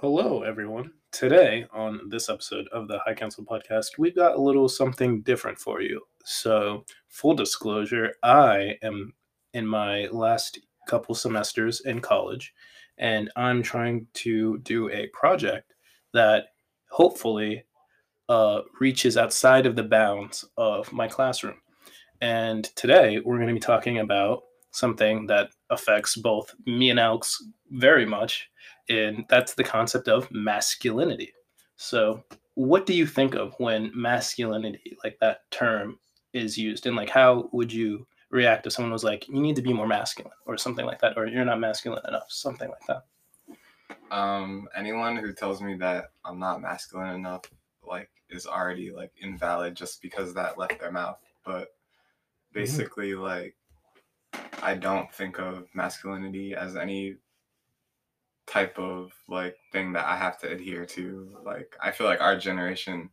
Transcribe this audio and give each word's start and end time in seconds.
Hello, 0.00 0.44
everyone. 0.44 0.92
Today, 1.10 1.66
on 1.72 2.08
this 2.08 2.28
episode 2.28 2.68
of 2.68 2.86
the 2.86 3.00
High 3.00 3.14
Council 3.14 3.44
podcast, 3.44 3.98
we've 3.98 4.14
got 4.14 4.36
a 4.36 4.40
little 4.40 4.68
something 4.68 5.22
different 5.22 5.58
for 5.58 5.80
you. 5.80 6.00
So, 6.24 6.84
full 7.08 7.34
disclosure, 7.34 8.14
I 8.22 8.76
am 8.84 9.12
in 9.54 9.66
my 9.66 10.06
last 10.12 10.60
couple 10.86 11.16
semesters 11.16 11.80
in 11.80 11.98
college, 11.98 12.54
and 12.98 13.28
I'm 13.34 13.60
trying 13.60 14.06
to 14.14 14.58
do 14.58 14.88
a 14.90 15.08
project 15.08 15.74
that 16.14 16.44
hopefully 16.90 17.64
uh, 18.28 18.60
reaches 18.78 19.16
outside 19.16 19.66
of 19.66 19.74
the 19.74 19.82
bounds 19.82 20.44
of 20.56 20.92
my 20.92 21.08
classroom. 21.08 21.56
And 22.20 22.62
today, 22.76 23.18
we're 23.24 23.38
going 23.38 23.48
to 23.48 23.54
be 23.54 23.58
talking 23.58 23.98
about 23.98 24.44
something 24.70 25.26
that 25.26 25.50
affects 25.70 26.16
both 26.16 26.54
me 26.66 26.90
and 26.90 27.00
Alex 27.00 27.42
very 27.70 28.06
much 28.06 28.50
and 28.88 29.24
that's 29.28 29.54
the 29.54 29.64
concept 29.64 30.08
of 30.08 30.30
masculinity. 30.30 31.32
So, 31.76 32.24
what 32.54 32.86
do 32.86 32.94
you 32.94 33.06
think 33.06 33.34
of 33.34 33.54
when 33.58 33.92
masculinity, 33.94 34.96
like 35.04 35.18
that 35.20 35.50
term, 35.50 35.98
is 36.32 36.58
used? 36.58 36.86
And 36.86 36.96
like, 36.96 37.10
how 37.10 37.48
would 37.52 37.72
you 37.72 38.06
react 38.30 38.66
if 38.66 38.72
someone 38.72 38.92
was 38.92 39.04
like, 39.04 39.28
"You 39.28 39.40
need 39.40 39.56
to 39.56 39.62
be 39.62 39.72
more 39.72 39.86
masculine," 39.86 40.32
or 40.46 40.56
something 40.56 40.86
like 40.86 41.00
that, 41.00 41.16
or 41.16 41.26
"You're 41.26 41.44
not 41.44 41.60
masculine 41.60 42.02
enough," 42.06 42.30
something 42.30 42.68
like 42.68 42.86
that? 42.88 43.04
Um, 44.10 44.68
anyone 44.74 45.16
who 45.16 45.32
tells 45.32 45.60
me 45.60 45.76
that 45.76 46.12
I'm 46.24 46.38
not 46.38 46.62
masculine 46.62 47.14
enough, 47.14 47.44
like, 47.82 48.10
is 48.30 48.46
already 48.46 48.90
like 48.90 49.12
invalid 49.20 49.74
just 49.74 50.02
because 50.02 50.34
that 50.34 50.58
left 50.58 50.80
their 50.80 50.92
mouth. 50.92 51.18
But 51.44 51.68
basically, 52.52 53.10
mm-hmm. 53.12 53.22
like, 53.22 53.56
I 54.62 54.74
don't 54.74 55.12
think 55.12 55.38
of 55.38 55.66
masculinity 55.74 56.54
as 56.54 56.76
any 56.76 57.16
type 58.46 58.78
of 58.78 59.12
like 59.28 59.56
thing 59.72 59.92
that 59.92 60.06
I 60.06 60.16
have 60.16 60.38
to 60.40 60.50
adhere 60.50 60.86
to. 60.86 61.36
Like 61.44 61.76
I 61.82 61.90
feel 61.90 62.06
like 62.06 62.20
our 62.20 62.36
generation 62.36 63.10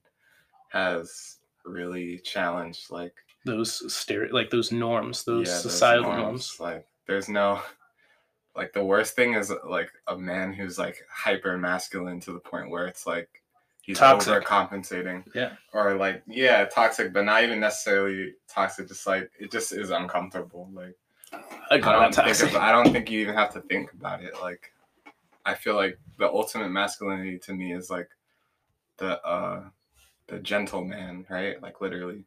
has 0.70 1.38
really 1.66 2.20
challenged 2.20 2.92
like 2.92 3.14
those 3.46 3.94
stereo 3.94 4.34
like 4.34 4.50
those 4.50 4.72
norms, 4.72 5.24
those 5.24 5.48
yeah, 5.48 5.58
societal 5.58 6.06
those 6.06 6.18
norms. 6.18 6.56
norms. 6.60 6.60
Like 6.60 6.88
there's 7.08 7.30
no 7.30 7.62
like 8.56 8.74
the 8.74 8.84
worst 8.84 9.16
thing 9.16 9.34
is 9.34 9.52
like 9.68 9.92
a 10.08 10.18
man 10.18 10.54
who's 10.54 10.80
like 10.80 10.98
hyper 11.10 11.58
masculine 11.58 12.20
to 12.22 12.32
the 12.32 12.40
point 12.40 12.70
where 12.70 12.88
it's 12.88 13.06
like 13.06 13.30
he's 13.82 13.98
toxic. 13.98 14.34
overcompensating. 14.34 15.24
Yeah. 15.36 15.54
Or 15.74 15.96
like 15.96 16.24
yeah, 16.28 16.66
toxic, 16.66 17.14
but 17.14 17.26
not 17.26 17.44
even 17.44 17.60
necessarily 17.60 18.34
toxic. 18.48 18.88
Just 18.88 19.06
like 19.06 19.30
it 19.40 19.52
just 19.52 19.74
is 19.74 19.90
uncomfortable. 19.90 20.70
Like 20.74 20.96
I, 21.72 21.76
I 21.76 21.80
don't 21.80 22.16
think 22.16 22.56
I 22.56 22.72
don't 22.72 22.92
think 22.92 23.10
you 23.10 23.22
even 23.22 23.36
have 23.36 23.54
to 23.54 23.62
think 23.62 23.94
about 23.94 24.24
it. 24.24 24.34
Like 24.42 24.72
I 25.46 25.54
feel 25.54 25.76
like 25.76 26.00
the 26.18 26.28
ultimate 26.28 26.70
masculinity 26.70 27.40
to 27.40 27.54
me 27.54 27.74
is 27.74 27.90
like 27.90 28.10
the 28.98 29.22
uh 29.26 29.64
the 30.28 30.40
gentleman, 30.40 31.26
right? 31.30 31.62
Like 31.62 31.82
literally. 31.82 32.26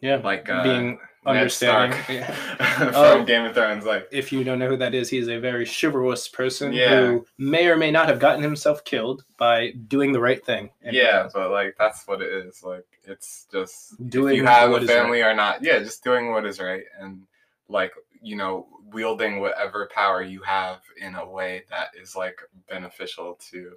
Yeah. 0.00 0.16
Like 0.16 0.48
uh, 0.48 0.62
being 0.62 0.98
understanding 1.26 1.98
yeah. 2.08 2.30
from 2.30 2.94
oh, 2.94 3.24
Game 3.24 3.44
of 3.44 3.54
Thrones. 3.54 3.84
Like 3.84 4.08
if 4.12 4.32
you 4.32 4.44
don't 4.44 4.58
know 4.58 4.68
who 4.68 4.76
that 4.76 4.94
is, 4.94 5.10
he's 5.10 5.28
a 5.28 5.38
very 5.38 5.66
chivalrous 5.66 6.28
person 6.28 6.72
yeah. 6.72 7.00
who 7.00 7.26
may 7.36 7.66
or 7.66 7.76
may 7.76 7.90
not 7.90 8.08
have 8.08 8.20
gotten 8.20 8.42
himself 8.42 8.84
killed 8.84 9.24
by 9.36 9.72
doing 9.88 10.12
the 10.12 10.20
right 10.20 10.44
thing. 10.44 10.70
Yeah, 10.82 11.28
but 11.32 11.50
like 11.50 11.74
that's 11.78 12.06
what 12.06 12.22
it 12.22 12.32
is. 12.32 12.62
Like 12.62 12.86
it's 13.04 13.46
just 13.50 14.08
doing 14.08 14.34
if 14.34 14.36
you 14.38 14.46
have 14.46 14.70
a 14.70 14.86
family 14.86 15.20
right. 15.20 15.32
or 15.32 15.34
not. 15.34 15.62
Yeah, 15.62 15.78
just 15.80 16.04
doing 16.04 16.30
what 16.30 16.46
is 16.46 16.60
right 16.60 16.84
and 17.00 17.22
like 17.68 17.92
you 18.22 18.36
know 18.36 18.66
wielding 18.92 19.40
whatever 19.40 19.88
power 19.94 20.22
you 20.22 20.42
have 20.42 20.80
in 21.00 21.14
a 21.14 21.28
way 21.28 21.64
that 21.70 21.88
is 22.00 22.16
like 22.16 22.40
beneficial 22.68 23.38
to 23.50 23.72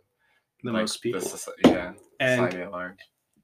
the 0.64 0.72
like, 0.72 0.82
most 0.82 1.02
people. 1.02 1.22
The, 1.22 1.54
yeah, 1.66 1.94
and 2.20 2.40
society 2.40 2.62
at 2.64 2.72
large. 2.72 3.00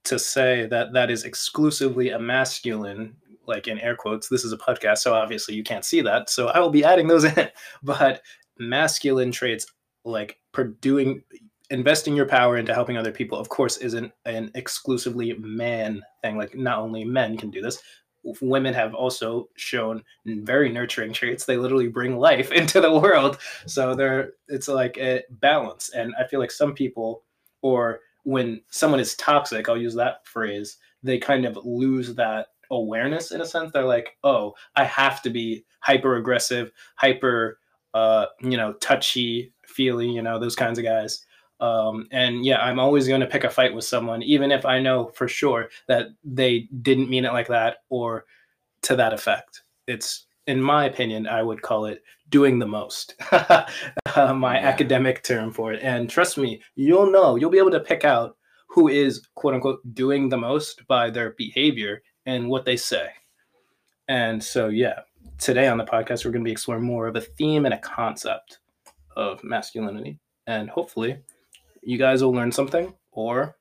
To 0.06 0.20
say 0.20 0.68
that 0.68 0.94
that 0.94 1.12
is 1.12 1.24
exclusively 1.24 2.12
a 2.12 2.20
masculine, 2.20 3.16
like 3.46 3.68
in 3.68 3.80
air 3.80 3.96
quotes, 3.96 4.30
this 4.30 4.46
is 4.46 4.54
a 4.54 4.58
podcast, 4.58 5.00
so 5.00 5.14
obviously 5.14 5.56
you 5.56 5.64
can't 5.64 5.86
see 5.86 6.02
that. 6.02 6.30
So 6.30 6.48
I 6.48 6.60
will 6.60 6.70
be 6.70 6.86
adding 6.86 7.08
those 7.08 7.26
in. 7.26 7.50
But 7.84 8.22
masculine 8.58 9.32
traits, 9.32 9.66
like 10.06 10.38
doing, 10.80 11.24
investing 11.70 12.16
your 12.16 12.26
power 12.26 12.58
into 12.58 12.74
helping 12.74 12.98
other 12.98 13.12
people, 13.12 13.38
of 13.38 13.50
course, 13.50 13.78
isn't 13.78 14.12
an 14.26 14.52
exclusively 14.56 15.34
man 15.34 16.02
thing. 16.22 16.38
Like 16.38 16.56
not 16.56 16.80
only 16.80 17.04
men 17.04 17.38
can 17.38 17.52
do 17.52 17.62
this, 17.62 17.80
women 18.42 18.74
have 18.74 18.94
also 18.94 19.50
shown 19.56 20.04
very 20.26 20.70
nurturing 20.70 21.14
traits. 21.14 21.46
They 21.46 21.58
literally 21.58 21.88
bring 21.88 22.18
life 22.18 22.52
into 22.62 22.82
the 22.82 22.98
world. 22.98 23.38
So 23.66 23.96
they're 23.96 24.34
it's 24.48 24.68
like 24.68 24.98
a 24.98 25.24
balance. 25.30 25.90
And 25.90 26.14
I 26.20 26.28
feel 26.28 26.40
like 26.40 26.52
some 26.52 26.74
people, 26.74 27.24
or 27.62 28.00
when 28.24 28.62
someone 28.70 29.00
is 29.00 29.16
toxic, 29.16 29.70
I'll 29.70 29.78
use 29.78 29.96
that 29.96 30.26
phrase, 30.28 30.78
they 31.04 31.18
kind 31.18 31.46
of 31.46 31.58
lose 31.64 32.16
that 32.16 32.48
awareness 32.72 33.32
in 33.32 33.42
a 33.42 33.46
sense. 33.46 33.72
They're 33.72 33.86
like, 33.86 34.18
oh, 34.24 34.54
I 34.76 34.84
have 34.84 35.22
to 35.22 35.30
be 35.30 35.66
hyper 35.80 36.18
aggressive, 36.18 36.72
hyper 36.96 37.60
uh, 37.94 38.28
you 38.42 38.58
know, 38.58 38.74
touchy 38.74 39.54
feely, 39.66 40.10
you 40.10 40.22
know, 40.22 40.38
those 40.40 40.56
kinds 40.56 40.78
of 40.78 40.86
guys. 40.86 41.26
Um, 41.60 42.08
and 42.12 42.46
yeah, 42.46 42.60
I'm 42.60 42.80
always 42.80 43.08
going 43.08 43.22
to 43.22 43.28
pick 43.28 43.44
a 43.44 43.50
fight 43.50 43.74
with 43.74 43.86
someone, 43.86 44.22
even 44.24 44.52
if 44.52 44.66
I 44.66 44.80
know 44.80 45.08
for 45.08 45.28
sure 45.28 45.70
that 45.88 46.08
they 46.24 46.68
didn't 46.82 47.10
mean 47.10 47.26
it 47.26 47.34
like 47.34 47.48
that 47.48 47.78
or 47.90 48.26
to 48.84 48.96
that 48.96 49.14
effect. 49.14 49.64
It's, 49.88 50.28
in 50.46 50.62
my 50.62 50.86
opinion, 50.86 51.28
I 51.28 51.44
would 51.44 51.62
call 51.62 51.86
it 51.86 52.04
doing 52.30 52.60
the 52.60 52.68
most, 52.68 53.16
uh, 53.32 53.66
my 54.16 54.60
yeah. 54.60 54.68
academic 54.68 55.24
term 55.24 55.52
for 55.52 55.74
it. 55.74 55.82
And 55.82 56.10
trust 56.10 56.38
me, 56.38 56.62
you'll 56.76 57.12
know, 57.12 57.36
you'll 57.36 57.50
be 57.50 57.58
able 57.58 57.72
to 57.72 57.80
pick 57.80 58.06
out 58.06 58.38
who 58.68 58.88
is 58.90 59.22
quote 59.36 59.56
unquote 59.56 59.80
doing 59.94 60.30
the 60.30 60.38
most 60.38 60.86
by 60.88 61.10
their 61.10 61.32
behavior 61.32 62.02
and 62.26 62.50
what 62.50 62.66
they 62.66 62.78
say. 62.78 63.10
And 64.08 64.44
so, 64.44 64.68
yeah, 64.68 65.00
today 65.38 65.68
on 65.68 65.78
the 65.78 65.86
podcast, 65.86 66.24
we're 66.24 66.32
going 66.32 66.44
to 66.44 66.48
be 66.48 66.52
exploring 66.52 66.84
more 66.84 67.08
of 67.08 67.16
a 67.16 67.22
theme 67.22 67.66
and 67.66 67.74
a 67.74 67.80
concept 67.80 68.60
of 69.16 69.44
masculinity. 69.44 70.20
And 70.46 70.70
hopefully, 70.70 71.18
you 71.88 71.98
guys 71.98 72.22
will 72.22 72.34
learn 72.34 72.52
something, 72.52 72.94
or 73.14 73.56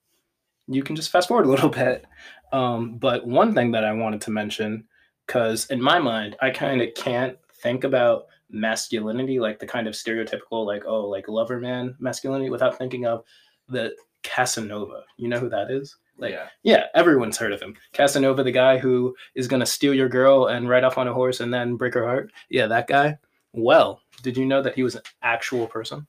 you 0.66 0.82
can 0.82 0.96
just 0.96 1.12
fast 1.12 1.28
forward 1.28 1.46
a 1.46 1.48
little 1.48 1.68
bit. 1.84 2.04
Um, 2.52 2.98
but 2.98 3.24
one 3.24 3.54
thing 3.54 3.70
that 3.70 3.84
I 3.84 3.92
wanted 3.92 4.20
to 4.22 4.32
mention, 4.32 4.84
because 5.26 5.66
in 5.66 5.80
my 5.80 6.00
mind, 6.00 6.36
I 6.42 6.50
kind 6.50 6.82
of 6.82 6.92
can't 6.94 7.38
think 7.62 7.84
about 7.84 8.26
masculinity, 8.50 9.38
like 9.38 9.60
the 9.60 9.66
kind 9.66 9.86
of 9.86 9.94
stereotypical, 9.94 10.66
like, 10.66 10.82
oh, 10.86 11.06
like 11.06 11.28
lover 11.28 11.60
man 11.60 11.94
masculinity, 12.00 12.50
without 12.50 12.76
thinking 12.76 13.06
of 13.06 13.22
the 13.68 13.94
Casanova. 14.24 15.04
You 15.16 15.28
know 15.28 15.38
who 15.38 15.48
that 15.50 15.70
is? 15.70 15.96
Like, 16.18 16.32
yeah. 16.32 16.48
yeah, 16.64 16.84
everyone's 16.96 17.36
heard 17.36 17.52
of 17.52 17.62
him. 17.62 17.76
Casanova, 17.92 18.42
the 18.42 18.50
guy 18.50 18.76
who 18.76 19.14
is 19.36 19.46
going 19.46 19.60
to 19.60 19.66
steal 19.66 19.94
your 19.94 20.08
girl 20.08 20.46
and 20.46 20.68
ride 20.68 20.82
off 20.82 20.98
on 20.98 21.06
a 21.06 21.14
horse 21.14 21.38
and 21.38 21.54
then 21.54 21.76
break 21.76 21.94
her 21.94 22.04
heart. 22.04 22.32
Yeah, 22.50 22.66
that 22.66 22.88
guy. 22.88 23.18
Well, 23.52 24.00
did 24.22 24.36
you 24.36 24.46
know 24.46 24.62
that 24.62 24.74
he 24.74 24.82
was 24.82 24.96
an 24.96 25.02
actual 25.22 25.68
person? 25.68 26.08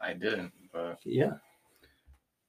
I 0.00 0.14
didn't. 0.14 0.52
But 0.72 0.98
yeah. 1.04 1.34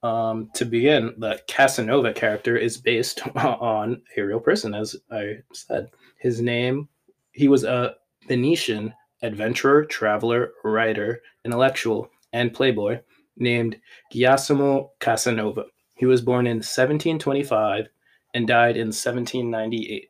Um, 0.02 0.50
to 0.56 0.66
begin, 0.66 1.14
the 1.18 1.40
Casanova 1.48 2.14
character 2.14 2.58
is 2.58 2.78
based 2.78 3.26
on 3.38 4.02
a 4.18 4.22
real 4.22 4.40
person, 4.40 4.74
as 4.74 4.96
I 5.12 5.38
said. 5.54 5.90
His 6.18 6.42
name, 6.42 6.90
he 7.32 7.48
was 7.48 7.64
a 7.64 7.96
Venetian 8.28 8.94
adventurer, 9.22 9.86
traveler, 9.86 10.52
writer, 10.64 11.22
intellectual, 11.46 12.10
and 12.34 12.54
playboy 12.54 13.00
named 13.38 13.80
Giacomo 14.12 14.92
Casanova. 15.00 15.66
He 15.96 16.06
was 16.06 16.22
born 16.22 16.48
in 16.48 16.58
1725 16.58 17.88
and 18.34 18.48
died 18.48 18.76
in 18.76 18.88
1798. 18.88 20.10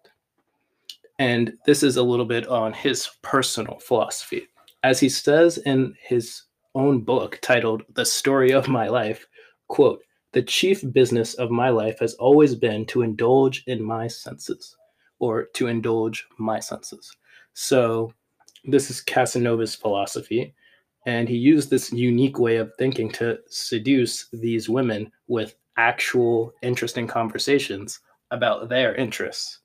And 1.19 1.53
this 1.65 1.83
is 1.83 1.97
a 1.97 2.03
little 2.03 2.25
bit 2.25 2.47
on 2.47 2.73
his 2.73 3.09
personal 3.21 3.77
philosophy. 3.79 4.47
As 4.83 4.99
he 4.99 5.09
says 5.09 5.59
in 5.59 5.93
his 6.01 6.43
own 6.75 7.01
book 7.01 7.39
titled 7.41 7.83
The 7.93 8.05
Story 8.05 8.51
of 8.51 8.67
My 8.67 8.87
Life, 8.87 9.27
quote, 9.67 10.03
the 10.33 10.41
chief 10.41 10.83
business 10.91 11.35
of 11.35 11.51
my 11.51 11.69
life 11.69 11.99
has 11.99 12.15
always 12.15 12.55
been 12.55 12.85
to 12.87 13.03
indulge 13.03 13.63
in 13.67 13.83
my 13.83 14.07
senses 14.07 14.75
or 15.19 15.43
to 15.53 15.67
indulge 15.67 16.25
my 16.39 16.59
senses. 16.59 17.15
So, 17.53 18.13
this 18.65 18.89
is 18.89 19.01
Casanova's 19.01 19.75
philosophy. 19.75 20.53
And 21.05 21.27
he 21.27 21.35
used 21.35 21.69
this 21.69 21.91
unique 21.91 22.39
way 22.39 22.57
of 22.57 22.73
thinking 22.75 23.11
to 23.11 23.37
seduce 23.47 24.27
these 24.31 24.69
women 24.69 25.11
with 25.27 25.55
actual 25.77 26.53
interesting 26.61 27.07
conversations 27.07 27.99
about 28.31 28.69
their 28.69 28.95
interests, 28.95 29.59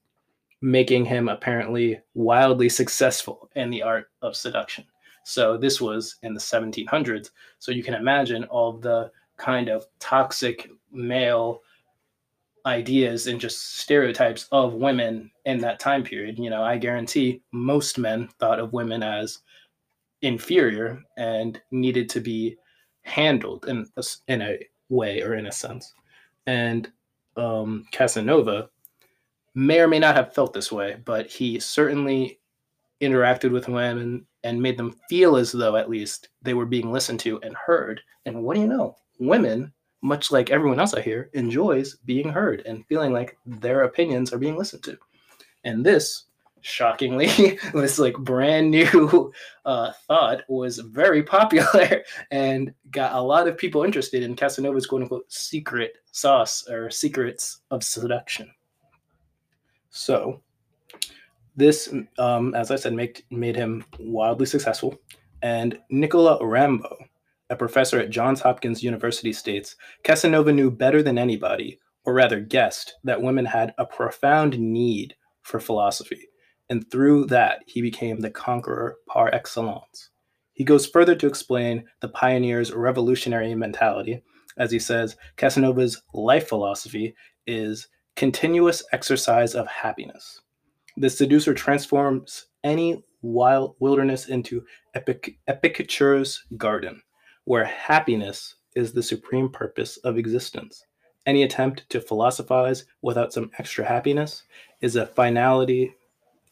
making 0.60 1.05
him 1.05 1.28
apparently 1.28 2.00
wildly 2.14 2.69
successful 2.69 3.49
in 3.55 3.70
the 3.70 3.82
art 3.82 4.10
of 4.20 4.37
seduction. 4.37 4.84
So 5.25 5.56
this 5.56 5.81
was 5.81 6.17
in 6.23 6.35
the 6.35 6.41
1700s. 6.41 7.31
So 7.59 7.73
you 7.73 7.82
can 7.82 7.94
imagine 7.94 8.44
all 8.44 8.73
the 8.73 9.11
kind 9.37 9.69
of 9.69 9.87
toxic 10.00 10.70
male 10.91 11.62
ideas 12.67 13.26
and 13.26 13.41
just 13.41 13.79
stereotypes 13.79 14.49
of 14.53 14.75
women 14.75 15.31
in 15.44 15.59
that 15.59 15.81
time 15.81 16.03
period. 16.03 16.38
You 16.38 16.50
know, 16.50 16.62
I 16.62 16.76
guarantee 16.76 17.43
most 17.53 17.99
men 17.99 18.29
thought 18.38 18.61
of 18.61 18.73
women 18.73 19.03
as 19.03 19.38
inferior 20.23 21.03
and 21.17 21.61
needed 21.70 22.09
to 22.11 22.20
be 22.20 22.56
handled 23.03 23.67
in 23.69 23.87
a, 23.97 24.03
in 24.26 24.43
a 24.43 24.59
way 24.88 25.23
or 25.23 25.35
in 25.35 25.47
a 25.47 25.53
sense. 25.53 25.94
And 26.47 26.91
um, 27.37 27.87
Casanova 27.93 28.69
may 29.55 29.81
or 29.81 29.88
may 29.88 29.99
not 29.99 30.17
have 30.17 30.35
felt 30.35 30.53
this 30.53 30.70
way, 30.70 30.97
but 31.05 31.26
he 31.26 31.59
certainly 31.59 32.38
interacted 33.00 33.50
with 33.50 33.68
women 33.68 34.26
and 34.44 34.60
made 34.60 34.76
them 34.76 34.96
feel 35.08 35.36
as 35.36 35.52
though 35.52 35.76
at 35.76 35.90
least 35.90 36.28
they 36.42 36.54
were 36.54 36.66
being 36.66 36.92
listened 36.92 37.20
to 37.20 37.40
and 37.42 37.56
heard. 37.56 38.00
And 38.26 38.42
what 38.42 38.54
do 38.54 38.60
you 38.60 38.66
know? 38.66 38.96
Women, 39.18 39.72
much 40.02 40.30
like 40.30 40.50
everyone 40.50 40.80
else 40.80 40.94
I 40.94 41.00
hear, 41.00 41.30
enjoys 41.32 41.96
being 42.04 42.28
heard 42.28 42.62
and 42.66 42.86
feeling 42.86 43.12
like 43.12 43.36
their 43.46 43.82
opinions 43.82 44.32
are 44.32 44.38
being 44.38 44.56
listened 44.56 44.84
to. 44.84 44.96
And 45.64 45.84
this, 45.84 46.24
shockingly, 46.60 47.58
this 47.74 47.98
like 47.98 48.16
brand 48.18 48.70
new 48.70 49.32
uh, 49.64 49.92
thought 50.06 50.42
was 50.48 50.78
very 50.78 51.22
popular 51.22 52.02
and 52.30 52.72
got 52.90 53.14
a 53.14 53.20
lot 53.20 53.48
of 53.48 53.58
people 53.58 53.84
interested 53.84 54.22
in 54.22 54.36
Casanova's 54.36 54.86
quote 54.86 55.02
unquote 55.02 55.30
secret 55.32 55.96
sauce 56.12 56.66
or 56.68 56.90
secrets 56.90 57.60
of 57.70 57.82
seduction. 57.82 58.50
So, 59.90 60.42
this, 61.58 61.93
um, 62.19 62.55
as 62.55 62.70
I 62.70 62.76
said, 62.76 62.94
make, 62.94 63.25
made 63.31 63.56
him 63.56 63.84
wildly 63.99 64.46
successful. 64.46 64.99
And 65.43 65.78
Nicola 65.90 66.38
Rambo, 66.44 66.96
a 67.50 67.56
professor 67.56 67.99
at 67.99 68.10
Johns 68.10 68.40
Hopkins 68.40 68.82
University, 68.82 69.32
states 69.32 69.75
Casanova 70.05 70.52
knew 70.52 70.70
better 70.70 71.02
than 71.02 71.19
anybody, 71.19 71.81
or 72.05 72.14
rather 72.14 72.40
guessed, 72.40 72.94
that 73.02 73.22
women 73.22 73.44
had 73.44 73.75
a 73.76 73.84
profound 73.84 74.58
need 74.58 75.16
for 75.43 75.58
philosophy. 75.58 76.28
And 76.70 76.88
through 76.90 77.26
that, 77.26 77.64
he 77.66 77.82
became 77.82 78.20
the 78.20 78.31
conqueror 78.31 78.96
par 79.08 79.31
excellence. 79.34 80.10
He 80.52 80.64
goes 80.64 80.87
further 80.87 81.16
to 81.16 81.26
explain 81.26 81.84
the 82.00 82.08
pioneer's 82.08 82.72
revolutionary 82.72 83.55
mentality. 83.55 84.22
As 84.56 84.70
he 84.70 84.78
says, 84.78 85.16
Casanova's 85.37 86.02
life 86.14 86.49
philosophy 86.49 87.14
is 87.46 87.88
continuous 88.16 88.82
exercise 88.93 89.55
of 89.55 89.66
happiness. 89.66 90.40
The 91.00 91.08
seducer 91.08 91.54
transforms 91.54 92.46
any 92.64 93.04
wild 93.22 93.76
wilderness 93.78 94.28
into 94.28 94.64
Epic, 94.96 95.38
Epicure's 95.46 96.42
garden, 96.56 97.00
where 97.44 97.64
happiness 97.64 98.56
is 98.74 98.92
the 98.92 99.02
supreme 99.04 99.48
purpose 99.48 99.98
of 99.98 100.18
existence. 100.18 100.84
Any 101.24 101.44
attempt 101.44 101.88
to 101.90 102.00
philosophize 102.00 102.84
without 103.00 103.32
some 103.32 103.52
extra 103.58 103.84
happiness 103.84 104.42
is 104.80 104.96
a 104.96 105.06
finality. 105.06 105.94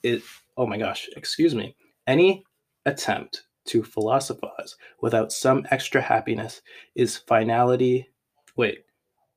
It 0.04 0.22
oh 0.56 0.66
my 0.66 0.78
gosh, 0.78 1.08
excuse 1.16 1.56
me. 1.56 1.74
Any 2.06 2.44
attempt 2.84 3.46
to 3.66 3.82
philosophize 3.82 4.76
without 5.02 5.32
some 5.32 5.66
extra 5.72 6.00
happiness 6.00 6.62
is 6.94 7.16
finality. 7.16 8.10
Wait, 8.54 8.84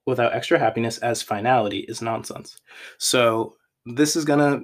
without 0.05 0.35
extra 0.35 0.59
happiness 0.59 0.99
as 0.99 1.23
finality 1.23 1.79
is 1.79 1.99
nonsense. 1.99 2.59
So 2.99 3.55
this 3.85 4.15
is 4.15 4.25
gonna 4.25 4.61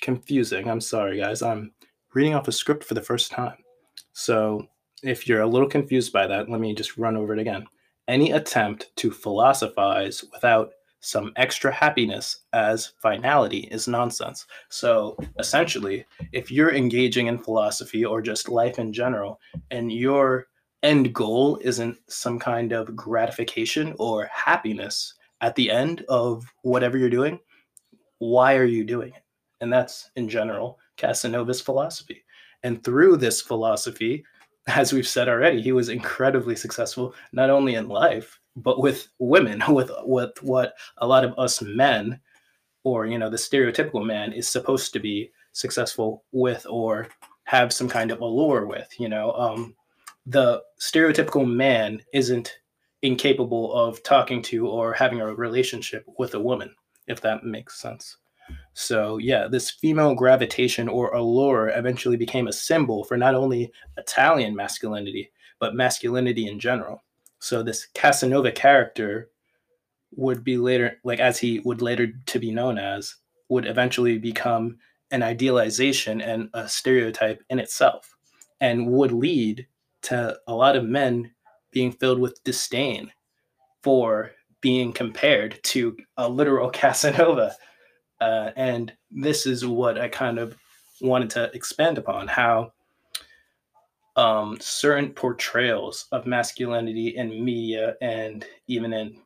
confusing. 0.00 0.68
I'm 0.68 0.80
sorry, 0.80 1.18
guys. 1.18 1.42
I'm 1.42 1.72
reading 2.14 2.34
off 2.34 2.48
a 2.48 2.52
script 2.52 2.84
for 2.84 2.94
the 2.94 3.02
first 3.02 3.30
time. 3.30 3.58
So 4.12 4.66
if 5.02 5.26
you're 5.26 5.42
a 5.42 5.46
little 5.46 5.68
confused 5.68 6.12
by 6.12 6.26
that, 6.26 6.48
let 6.48 6.60
me 6.60 6.74
just 6.74 6.98
run 6.98 7.16
over 7.16 7.32
it 7.32 7.38
again. 7.38 7.66
Any 8.08 8.32
attempt 8.32 8.90
to 8.96 9.10
philosophize 9.10 10.24
without 10.32 10.72
some 11.00 11.32
extra 11.36 11.72
happiness 11.72 12.40
as 12.52 12.92
finality 13.00 13.60
is 13.70 13.88
nonsense. 13.88 14.46
So 14.68 15.16
essentially, 15.38 16.04
if 16.32 16.50
you're 16.50 16.74
engaging 16.74 17.28
in 17.28 17.38
philosophy 17.38 18.04
or 18.04 18.20
just 18.20 18.48
life 18.48 18.78
in 18.78 18.92
general, 18.92 19.40
and 19.70 19.90
your 19.90 20.48
end 20.82 21.14
goal 21.14 21.58
isn't 21.62 21.98
some 22.08 22.38
kind 22.38 22.72
of 22.72 22.94
gratification 22.94 23.94
or 23.98 24.28
happiness 24.32 25.14
at 25.40 25.54
the 25.54 25.70
end 25.70 26.04
of 26.08 26.44
whatever 26.62 26.98
you're 26.98 27.08
doing, 27.08 27.40
why 28.18 28.56
are 28.56 28.64
you 28.64 28.84
doing 28.84 29.12
it? 29.14 29.22
And 29.60 29.72
that's 29.72 30.10
in 30.16 30.28
general 30.28 30.78
Casanova's 30.96 31.60
philosophy. 31.60 32.24
And 32.62 32.82
through 32.84 33.16
this 33.16 33.40
philosophy, 33.40 34.24
as 34.66 34.92
we've 34.92 35.08
said 35.08 35.28
already, 35.28 35.62
he 35.62 35.72
was 35.72 35.88
incredibly 35.88 36.56
successful, 36.56 37.14
not 37.32 37.50
only 37.50 37.74
in 37.74 37.88
life, 37.88 38.38
but 38.56 38.80
with 38.80 39.08
women, 39.18 39.62
with, 39.68 39.90
with 40.02 40.42
what 40.42 40.74
a 40.98 41.06
lot 41.06 41.24
of 41.24 41.38
us 41.38 41.62
men, 41.62 42.20
or, 42.84 43.06
you 43.06 43.18
know, 43.18 43.30
the 43.30 43.36
stereotypical 43.36 44.04
man 44.04 44.32
is 44.32 44.48
supposed 44.48 44.92
to 44.92 45.00
be 45.00 45.30
successful 45.52 46.24
with 46.32 46.66
or 46.68 47.08
have 47.44 47.72
some 47.72 47.88
kind 47.88 48.10
of 48.10 48.20
allure 48.20 48.66
with, 48.66 48.88
you 48.98 49.08
know. 49.08 49.32
Um, 49.32 49.74
the 50.26 50.62
stereotypical 50.80 51.48
man 51.48 52.00
isn't 52.14 52.58
incapable 53.02 53.72
of 53.74 54.02
talking 54.02 54.42
to 54.42 54.68
or 54.68 54.92
having 54.92 55.20
a 55.20 55.34
relationship 55.34 56.04
with 56.18 56.34
a 56.34 56.40
woman, 56.40 56.74
if 57.06 57.20
that 57.22 57.44
makes 57.44 57.80
sense. 57.80 58.16
So, 58.74 59.18
yeah, 59.18 59.46
this 59.48 59.70
female 59.70 60.14
gravitation 60.14 60.88
or 60.88 61.14
allure 61.14 61.68
eventually 61.70 62.16
became 62.16 62.48
a 62.48 62.52
symbol 62.52 63.04
for 63.04 63.16
not 63.16 63.34
only 63.34 63.72
Italian 63.96 64.54
masculinity, 64.54 65.30
but 65.58 65.74
masculinity 65.74 66.46
in 66.46 66.58
general. 66.58 67.02
So, 67.40 67.62
this 67.62 67.86
Casanova 67.94 68.52
character 68.52 69.30
would 70.16 70.44
be 70.44 70.56
later, 70.56 70.98
like 71.04 71.20
as 71.20 71.38
he 71.38 71.60
would 71.60 71.82
later 71.82 72.08
to 72.26 72.38
be 72.38 72.50
known 72.50 72.78
as, 72.78 73.16
would 73.48 73.66
eventually 73.66 74.18
become 74.18 74.78
an 75.10 75.22
idealization 75.22 76.20
and 76.20 76.48
a 76.54 76.68
stereotype 76.68 77.42
in 77.50 77.58
itself, 77.58 78.16
and 78.60 78.86
would 78.86 79.12
lead 79.12 79.66
to 80.02 80.38
a 80.46 80.54
lot 80.54 80.76
of 80.76 80.84
men 80.84 81.30
being 81.72 81.92
filled 81.92 82.20
with 82.20 82.42
disdain 82.44 83.10
for 83.82 84.32
being 84.60 84.92
compared 84.92 85.58
to 85.64 85.96
a 86.16 86.28
literal 86.28 86.70
Casanova 86.72 87.54
uh, 88.20 88.50
and 88.56 88.92
this 89.10 89.46
is 89.46 89.66
what 89.66 89.98
I 89.98 90.08
kind 90.08 90.38
of 90.38 90.56
wanted 91.00 91.30
to 91.30 91.50
expand 91.54 91.98
upon 91.98 92.28
how 92.28 92.72
um, 94.16 94.58
certain 94.60 95.10
portrayals 95.10 96.06
of 96.12 96.26
masculinity 96.26 97.16
in 97.16 97.44
media 97.44 97.94
and 98.02 98.44
even 98.66 98.92
in 98.92 99.16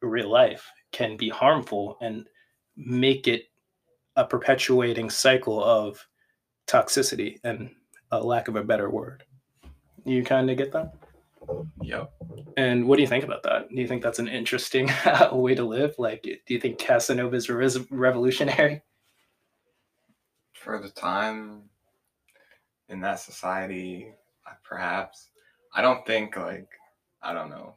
real 0.00 0.30
life 0.30 0.70
can 0.92 1.16
be 1.16 1.28
harmful 1.28 1.96
and 2.00 2.28
make 2.76 3.26
it 3.26 3.46
a 4.16 4.24
perpetuating 4.24 5.10
cycle 5.10 5.62
of 5.62 6.06
toxicity 6.66 7.40
and 7.44 7.70
a 8.12 8.22
lack 8.22 8.48
of 8.48 8.56
a 8.56 8.62
better 8.62 8.90
word. 8.90 9.24
You 10.04 10.22
kind 10.22 10.50
of 10.50 10.56
get 10.56 10.72
that? 10.72 10.94
Yep. 11.82 12.12
And 12.56 12.86
what 12.86 12.96
do 12.96 13.02
you 13.02 13.08
think 13.08 13.24
about 13.24 13.42
that? 13.42 13.68
Do 13.68 13.80
you 13.80 13.88
think 13.88 14.02
that's 14.02 14.18
an 14.18 14.28
interesting 14.28 14.90
way 15.32 15.54
to 15.54 15.64
live? 15.64 15.94
Like, 15.98 16.22
do 16.22 16.54
you 16.54 16.60
think 16.60 16.78
Casanova 16.78 17.36
is 17.36 17.50
revolutionary? 17.90 18.82
For 20.54 20.80
the 20.80 20.90
time 20.90 21.64
in 22.88 23.00
that 23.00 23.20
society, 23.20 24.14
perhaps. 24.62 25.30
I 25.74 25.82
don't 25.82 26.06
think, 26.06 26.36
like, 26.36 26.68
I 27.22 27.32
don't 27.32 27.50
know. 27.50 27.74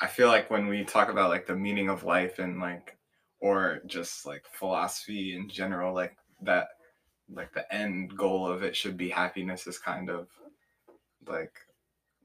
I 0.00 0.06
feel 0.06 0.28
like 0.28 0.50
when 0.50 0.66
we 0.66 0.84
talk 0.84 1.08
about, 1.08 1.30
like, 1.30 1.46
the 1.46 1.56
meaning 1.56 1.88
of 1.88 2.04
life 2.04 2.38
and, 2.38 2.60
like, 2.60 2.96
or 3.40 3.80
just, 3.86 4.26
like, 4.26 4.44
philosophy 4.52 5.34
in 5.36 5.48
general, 5.48 5.94
like, 5.94 6.16
that, 6.42 6.68
like, 7.32 7.52
the 7.52 7.72
end 7.74 8.16
goal 8.16 8.46
of 8.46 8.62
it 8.62 8.76
should 8.76 8.96
be 8.96 9.08
happiness 9.08 9.66
is 9.66 9.78
kind 9.78 10.10
of, 10.10 10.28
like, 11.26 11.52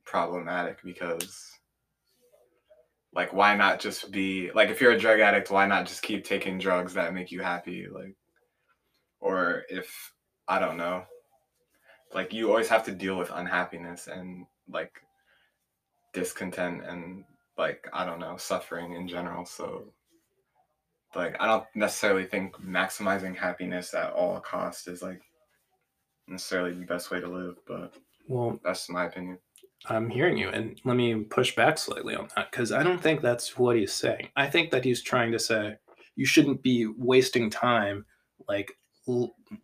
problematic 0.07 0.79
because 0.83 1.51
like 3.13 3.31
why 3.33 3.55
not 3.55 3.79
just 3.79 4.11
be 4.11 4.49
like 4.55 4.69
if 4.69 4.81
you're 4.81 4.93
a 4.93 4.99
drug 4.99 5.19
addict 5.19 5.51
why 5.51 5.67
not 5.67 5.85
just 5.85 6.01
keep 6.01 6.23
taking 6.23 6.57
drugs 6.57 6.93
that 6.93 7.13
make 7.13 7.31
you 7.31 7.41
happy? 7.41 7.87
Like 7.91 8.15
or 9.19 9.63
if 9.69 10.13
i 10.47 10.59
don't 10.59 10.77
know 10.77 11.03
like 12.13 12.31
you 12.33 12.49
always 12.49 12.69
have 12.69 12.83
to 12.85 12.91
deal 12.91 13.17
with 13.17 13.31
unhappiness 13.33 14.07
and 14.07 14.45
like 14.69 15.01
discontent 16.13 16.83
and 16.85 17.23
like 17.57 17.87
i 17.93 18.05
don't 18.05 18.19
know 18.19 18.37
suffering 18.37 18.93
in 18.93 19.07
general. 19.07 19.45
So 19.45 19.91
like 21.15 21.35
i 21.39 21.47
don't 21.47 21.65
necessarily 21.75 22.25
think 22.25 22.55
maximizing 22.61 23.35
happiness 23.35 23.93
at 23.93 24.13
all 24.13 24.39
costs 24.39 24.87
is 24.87 25.01
like 25.01 25.21
necessarily 26.27 26.73
the 26.73 26.85
best 26.85 27.09
way 27.11 27.19
to 27.19 27.27
live 27.27 27.55
but 27.65 27.95
well 28.27 28.59
that's 28.63 28.89
my 28.89 29.05
opinion 29.05 29.37
I'm 29.86 30.10
hearing 30.10 30.38
you, 30.38 30.50
and 30.50 30.79
let 30.84 30.98
me 30.98 31.24
push 31.24 31.55
back 31.55 31.77
slightly 31.77 32.15
on 32.15 32.27
that 32.36 32.51
because 32.51 32.72
I 32.72 32.84
don't 32.84 33.01
think 33.01 33.22
that's 33.22 33.57
what 33.57 33.77
he's 33.77 33.93
saying. 33.93 34.29
I 34.36 34.48
think 34.48 34.72
that 34.72 34.84
he's 34.84 35.01
trying 35.01 35.31
to 35.31 35.39
say 35.39 35.75
you 36.15 36.25
shouldn't 36.25 36.63
be 36.63 36.88
wasting 36.98 37.50
time 37.50 38.05
like 38.48 38.74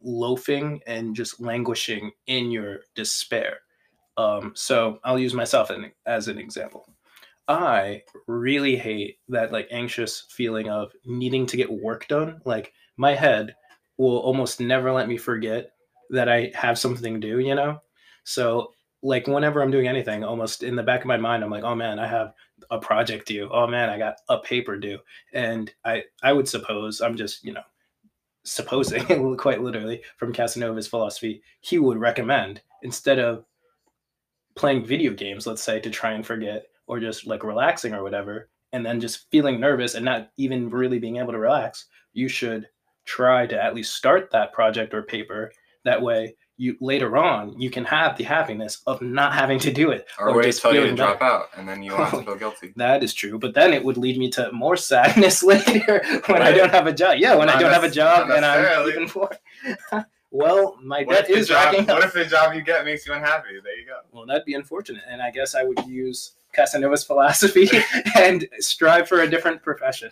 loafing 0.01 0.81
and 0.87 1.15
just 1.15 1.41
languishing 1.41 2.11
in 2.27 2.51
your 2.51 2.79
despair. 2.95 3.59
Um, 4.17 4.53
so 4.55 4.99
I'll 5.03 5.19
use 5.19 5.33
myself 5.33 5.71
as 6.05 6.27
an 6.27 6.37
example. 6.37 6.87
I 7.47 8.03
really 8.27 8.77
hate 8.77 9.17
that 9.29 9.51
like 9.51 9.67
anxious 9.71 10.25
feeling 10.29 10.69
of 10.69 10.93
needing 11.05 11.45
to 11.47 11.57
get 11.57 11.69
work 11.69 12.07
done. 12.07 12.39
Like 12.45 12.71
my 12.95 13.15
head 13.15 13.55
will 13.97 14.19
almost 14.19 14.59
never 14.59 14.91
let 14.91 15.09
me 15.09 15.17
forget 15.17 15.71
that 16.09 16.29
I 16.29 16.51
have 16.53 16.79
something 16.79 17.19
to 17.19 17.27
do, 17.27 17.39
you 17.39 17.55
know? 17.55 17.81
So 18.23 18.71
like 19.03 19.27
whenever 19.27 19.61
I'm 19.61 19.69
doing 19.69 19.87
anything, 19.87 20.23
almost 20.23 20.63
in 20.63 20.75
the 20.77 20.81
back 20.81 21.01
of 21.01 21.07
my 21.07 21.17
mind, 21.17 21.43
I'm 21.43 21.51
like, 21.51 21.65
oh 21.65 21.75
man, 21.75 21.99
I 21.99 22.07
have 22.07 22.33
a 22.71 22.79
project 22.79 23.27
due. 23.27 23.49
Oh 23.51 23.67
man, 23.67 23.89
I 23.89 23.97
got 23.97 24.15
a 24.29 24.39
paper 24.39 24.77
due. 24.77 24.97
And 25.33 25.71
I 25.85 26.03
I 26.23 26.31
would 26.33 26.47
suppose 26.47 27.01
I'm 27.01 27.15
just, 27.17 27.43
you 27.43 27.51
know, 27.51 27.63
supposing 28.43 29.37
quite 29.37 29.61
literally 29.61 30.01
from 30.17 30.33
Casanova's 30.33 30.87
philosophy, 30.87 31.43
he 31.59 31.79
would 31.79 31.97
recommend 31.97 32.61
instead 32.81 33.19
of 33.19 33.45
playing 34.55 34.85
video 34.85 35.13
games, 35.13 35.45
let's 35.45 35.63
say, 35.63 35.79
to 35.81 35.89
try 35.89 36.13
and 36.13 36.25
forget 36.25 36.67
or 36.87 36.99
just 36.99 37.27
like 37.27 37.43
relaxing 37.43 37.93
or 37.93 38.03
whatever, 38.03 38.49
and 38.71 38.85
then 38.85 38.99
just 38.99 39.29
feeling 39.31 39.59
nervous 39.59 39.95
and 39.95 40.05
not 40.05 40.31
even 40.37 40.69
really 40.69 40.99
being 40.99 41.17
able 41.17 41.31
to 41.31 41.39
relax, 41.39 41.85
you 42.13 42.29
should 42.29 42.67
try 43.05 43.45
to 43.45 43.61
at 43.61 43.75
least 43.75 43.95
start 43.95 44.31
that 44.31 44.53
project 44.53 44.93
or 44.93 45.03
paper. 45.03 45.51
That 45.83 46.01
way, 46.01 46.35
you 46.57 46.77
later 46.79 47.17
on 47.17 47.59
you 47.59 47.69
can 47.69 47.83
have 47.83 48.15
the 48.17 48.23
happiness 48.23 48.81
of 48.85 49.01
not 49.01 49.33
having 49.33 49.57
to 49.57 49.71
do 49.71 49.89
it 49.89 50.05
or, 50.19 50.29
or 50.29 50.37
wait 50.37 50.55
till 50.55 50.73
you 50.73 50.95
drop 50.95 51.21
out 51.21 51.47
and 51.57 51.67
then 51.67 51.81
you 51.81 51.91
won't 51.91 52.09
have 52.09 52.19
to 52.19 52.25
feel 52.25 52.35
guilty. 52.35 52.73
That 52.77 53.03
is 53.03 53.13
true, 53.13 53.39
but 53.39 53.53
then 53.53 53.73
it 53.73 53.83
would 53.83 53.97
lead 53.97 54.17
me 54.17 54.29
to 54.31 54.51
more 54.51 54.77
sadness 54.77 55.41
later 55.53 56.01
when 56.27 56.41
right. 56.41 56.41
I 56.41 56.51
don't 56.51 56.71
have 56.71 56.87
a 56.87 56.93
job. 56.93 57.17
Yeah, 57.17 57.35
when 57.35 57.47
not 57.47 57.57
I 57.57 57.59
don't 57.59 57.73
have 57.73 57.83
a 57.83 57.89
job 57.89 58.29
and 58.29 58.45
I'm 58.45 58.87
even 58.87 59.09
poor. 59.09 59.29
well, 60.31 60.77
my 60.83 61.03
what 61.03 61.27
debt 61.27 61.29
is 61.29 61.47
job, 61.47 61.73
racking 61.73 61.89
up. 61.89 61.97
What 61.97 62.03
if 62.03 62.13
the 62.13 62.25
job 62.25 62.53
you 62.53 62.61
get 62.61 62.85
makes 62.85 63.07
you 63.07 63.13
unhappy? 63.13 63.49
There 63.63 63.79
you 63.79 63.85
go. 63.85 63.99
Well, 64.11 64.25
that'd 64.25 64.45
be 64.45 64.53
unfortunate, 64.53 65.03
and 65.09 65.21
I 65.21 65.31
guess 65.31 65.55
I 65.55 65.63
would 65.63 65.83
use 65.85 66.33
Casanova's 66.55 67.03
philosophy 67.03 67.69
and 68.15 68.47
strive 68.59 69.07
for 69.07 69.21
a 69.21 69.29
different 69.29 69.61
profession. 69.63 70.11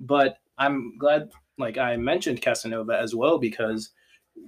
But 0.00 0.38
I'm 0.58 0.96
glad, 0.98 1.30
like 1.58 1.78
I 1.78 1.96
mentioned 1.96 2.42
Casanova 2.42 2.98
as 2.98 3.14
well 3.14 3.38
because 3.38 3.90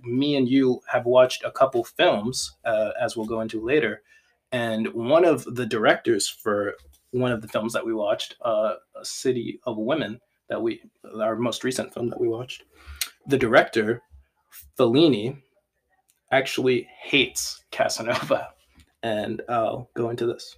me 0.03 0.37
and 0.37 0.49
you 0.49 0.81
have 0.89 1.07
watched 1.07 1.45
a 1.45 1.51
couple 1.51 1.85
films, 1.85 2.57
uh, 2.65 2.91
as 3.01 3.17
we'll 3.17 3.27
go 3.27 3.41
into 3.41 3.65
later, 3.65 4.03
and 4.53 4.89
one 4.95 5.25
of 5.25 5.45
the 5.45 5.67
directors 5.67 6.29
for 6.29 6.75
one 7.11 7.33
of 7.33 7.43
the 7.43 7.49
films 7.49 7.73
that 7.73 7.85
we 7.85 7.95
watched, 7.95 8.37
uh, 8.43 8.75
"A 8.95 9.05
City 9.05 9.61
of 9.65 9.77
Women," 9.77 10.21
that 10.49 10.61
we 10.61 10.83
our 11.21 11.37
most 11.37 11.65
recent 11.65 11.93
film 11.93 12.09
that 12.11 12.21
we 12.21 12.29
watched, 12.29 12.65
the 13.27 13.39
director 13.39 14.03
Fellini 14.79 15.43
actually 16.31 16.89
hates 17.03 17.65
Casanova, 17.71 18.53
and 19.03 19.43
I'll 19.49 19.91
go 19.95 20.11
into 20.11 20.27
this. 20.27 20.57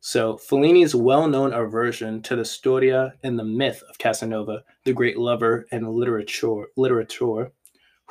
So 0.00 0.34
Fellini's 0.34 0.96
well-known 0.96 1.52
aversion 1.52 2.22
to 2.22 2.34
the 2.34 2.44
storia 2.44 3.14
and 3.22 3.38
the 3.38 3.44
myth 3.44 3.84
of 3.88 3.98
Casanova, 3.98 4.64
the 4.84 4.92
great 4.92 5.16
lover 5.16 5.66
and 5.70 5.88
literature, 5.88 6.66
literature 6.76 7.52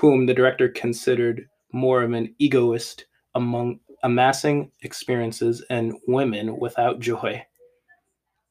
whom 0.02 0.26
the 0.26 0.34
director 0.34 0.68
considered 0.68 1.48
more 1.74 2.02
of 2.02 2.12
an 2.12 2.34
egoist 2.40 3.06
among 3.36 3.80
amassing 4.02 4.72
experiences 4.82 5.64
and 5.70 5.94
women 6.08 6.58
without 6.58 7.00
joy, 7.00 7.40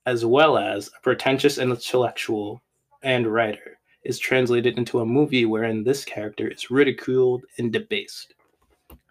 as 0.07 0.25
well 0.25 0.57
as 0.57 0.87
a 0.97 1.01
pretentious 1.03 1.59
intellectual 1.59 2.63
and 3.03 3.27
writer, 3.27 3.81
is 4.05 4.17
translated 4.17 4.79
into 4.79 5.01
a 5.01 5.05
movie 5.05 5.45
wherein 5.45 5.83
this 5.83 6.05
character 6.05 6.47
is 6.47 6.71
ridiculed 6.71 7.43
and 7.59 7.73
debased. 7.73 8.33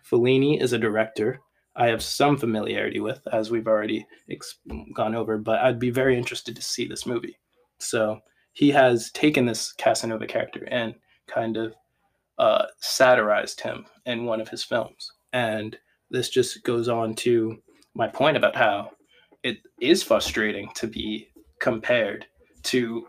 Fellini 0.10 0.62
is 0.62 0.72
a 0.72 0.80
director 0.80 1.42
I 1.76 1.88
have 1.88 2.02
some 2.02 2.38
familiarity 2.38 3.02
with, 3.02 3.20
as 3.34 3.52
we've 3.52 3.68
already 3.68 4.08
ex- 4.30 4.60
gone 4.96 5.14
over, 5.14 5.38
but 5.38 5.60
I'd 5.60 5.78
be 5.78 5.92
very 5.92 6.18
interested 6.18 6.56
to 6.56 6.62
see 6.62 6.88
this 6.88 7.06
movie. 7.06 7.38
So 7.80 8.22
he 8.54 8.72
has 8.72 9.12
taken 9.12 9.46
this 9.46 9.74
Casanova 9.74 10.26
character 10.26 10.66
and 10.72 10.96
kind 11.28 11.58
of 11.58 11.76
uh, 12.40 12.66
satirized 12.80 13.62
him 13.62 13.86
in 14.06 14.26
one 14.26 14.42
of 14.42 14.50
his 14.50 14.64
films. 14.64 15.12
And 15.34 15.78
this 16.10 16.30
just 16.30 16.64
goes 16.64 16.88
on 16.88 17.14
to 17.16 17.62
my 17.94 18.08
point 18.08 18.38
about 18.38 18.56
how 18.56 18.92
it 19.44 19.58
is 19.80 20.02
frustrating 20.02 20.70
to 20.76 20.88
be 20.88 21.28
compared 21.60 22.26
to 22.64 23.08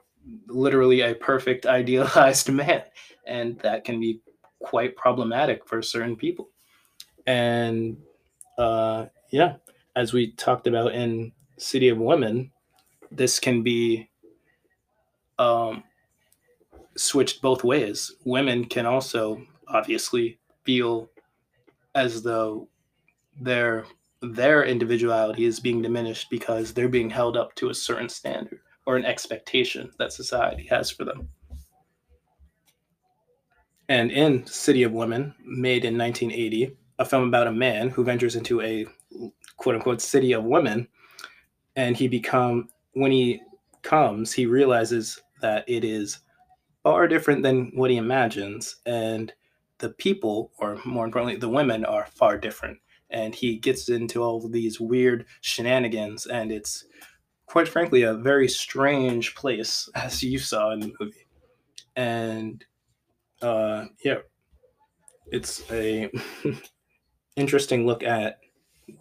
literally 0.49 1.01
a 1.01 1.15
perfect 1.15 1.65
idealized 1.81 2.51
man. 2.53 2.83
And 3.27 3.59
that 3.61 3.85
can 3.85 4.01
be 4.01 4.21
quite 4.59 4.97
problematic 4.97 5.67
for 5.67 5.81
certain 5.81 6.17
people. 6.17 6.49
And 7.27 7.97
uh, 8.59 9.07
yeah, 9.31 9.55
as 9.97 10.13
we 10.13 10.33
talked 10.33 10.67
about 10.67 10.95
in 10.95 11.33
City 11.57 11.89
of 11.89 11.99
Women, 11.99 12.51
this 13.11 13.39
can 13.39 13.63
be 13.63 14.09
um, 15.39 15.85
switched 17.00 17.40
both 17.40 17.64
ways. 17.64 18.14
Women 18.25 18.64
can 18.64 18.87
also 18.87 19.42
obviously 19.69 20.38
feel 20.64 21.11
as 21.95 22.23
though 22.23 22.69
their 23.40 23.87
their 24.23 24.64
individuality 24.64 25.47
is 25.47 25.61
being 25.61 25.80
diminished 25.80 26.28
because 26.30 26.75
they're 26.75 26.90
being 26.90 27.09
held 27.09 27.38
up 27.38 27.54
to 27.54 27.71
a 27.71 27.75
certain 27.75 28.09
standard 28.09 28.61
or 28.85 28.97
an 28.97 29.04
expectation 29.07 29.90
that 29.99 30.12
society 30.12 30.66
has 30.69 30.90
for 30.90 31.04
them. 31.04 31.26
And 33.88 34.11
in 34.11 34.47
City 34.47 34.83
of 34.83 34.92
Women, 34.92 35.35
made 35.42 35.87
in 35.87 35.97
1980, 35.97 36.76
a 36.99 37.04
film 37.04 37.28
about 37.28 37.47
a 37.47 37.52
man 37.52 37.88
who 37.88 38.04
ventures 38.04 38.37
into 38.37 38.61
a 38.61 38.87
quote 39.57 39.75
unquote 39.75 40.02
city 40.02 40.33
of 40.33 40.45
women, 40.45 40.87
and 41.76 41.97
he 41.97 42.09
become 42.09 42.69
when 42.92 43.11
he 43.11 43.40
comes, 43.83 44.33
he 44.33 44.45
realizes 44.45 45.23
that 45.40 45.64
it 45.66 45.83
is 45.83 46.21
far 46.83 47.09
different 47.09 47.43
than 47.43 47.73
what 47.75 47.91
he 47.91 47.97
imagines. 47.97 48.77
And 48.87 49.33
the 49.79 49.91
people, 49.91 50.53
or 50.59 50.79
more 50.85 51.05
importantly, 51.05 51.37
the 51.37 51.49
women, 51.49 51.85
are 51.85 52.07
far 52.07 52.39
different. 52.39 52.79
And 53.11 53.35
he 53.35 53.57
gets 53.57 53.89
into 53.89 54.23
all 54.23 54.47
these 54.49 54.81
weird 54.81 55.27
shenanigans, 55.41 56.27
and 56.27 56.53
it's 56.53 56.85
quite 57.47 57.67
frankly 57.67 58.03
a 58.03 58.15
very 58.15 58.49
strange 58.49 59.35
place, 59.35 59.89
as 59.95 60.23
you 60.23 60.39
saw 60.39 60.71
in 60.71 60.81
the 60.81 60.93
movie. 61.01 61.27
And 61.97 62.65
uh, 63.43 63.87
yeah, 64.05 64.19
it's 65.27 65.63
a 65.71 66.11
interesting 67.37 67.87
look 67.87 68.03
at 68.03 68.39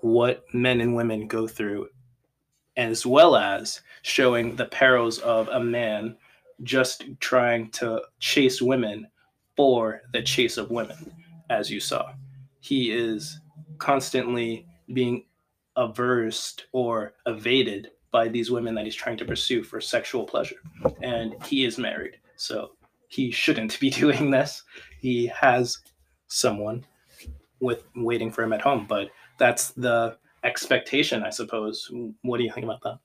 what 0.01 0.43
men 0.53 0.81
and 0.81 0.95
women 0.95 1.27
go 1.27 1.47
through, 1.47 1.89
as 2.77 3.05
well 3.05 3.35
as 3.35 3.81
showing 4.01 4.55
the 4.55 4.65
perils 4.65 5.19
of 5.19 5.47
a 5.49 5.59
man 5.59 6.17
just 6.63 7.03
trying 7.19 7.69
to 7.71 8.01
chase 8.19 8.61
women 8.61 9.07
for 9.55 10.01
the 10.13 10.21
chase 10.21 10.57
of 10.57 10.71
women, 10.71 11.11
as 11.49 11.69
you 11.69 11.79
saw. 11.79 12.11
He 12.59 12.91
is 12.91 13.39
constantly 13.77 14.65
being 14.93 15.25
aversed 15.77 16.63
or 16.71 17.13
evaded 17.25 17.91
by 18.11 18.27
these 18.27 18.51
women 18.51 18.75
that 18.75 18.85
he's 18.85 18.95
trying 18.95 19.17
to 19.17 19.25
pursue 19.25 19.63
for 19.63 19.79
sexual 19.79 20.25
pleasure. 20.25 20.57
And 21.01 21.35
he 21.45 21.65
is 21.65 21.77
married, 21.77 22.17
so 22.35 22.71
he 23.07 23.31
shouldn't 23.31 23.79
be 23.79 23.89
doing 24.03 24.31
this. 24.31 24.63
He 24.99 25.27
has 25.27 25.77
someone 26.27 26.85
with 27.59 27.83
waiting 27.95 28.31
for 28.31 28.43
him 28.43 28.53
at 28.53 28.61
home, 28.61 28.85
but 28.87 29.09
that's 29.37 29.71
the 29.71 30.17
expectation, 30.43 31.23
I 31.23 31.29
suppose. 31.29 31.91
What 32.21 32.37
do 32.37 32.43
you 32.43 32.51
think 32.51 32.63
about 32.63 32.81
that? 32.83 32.99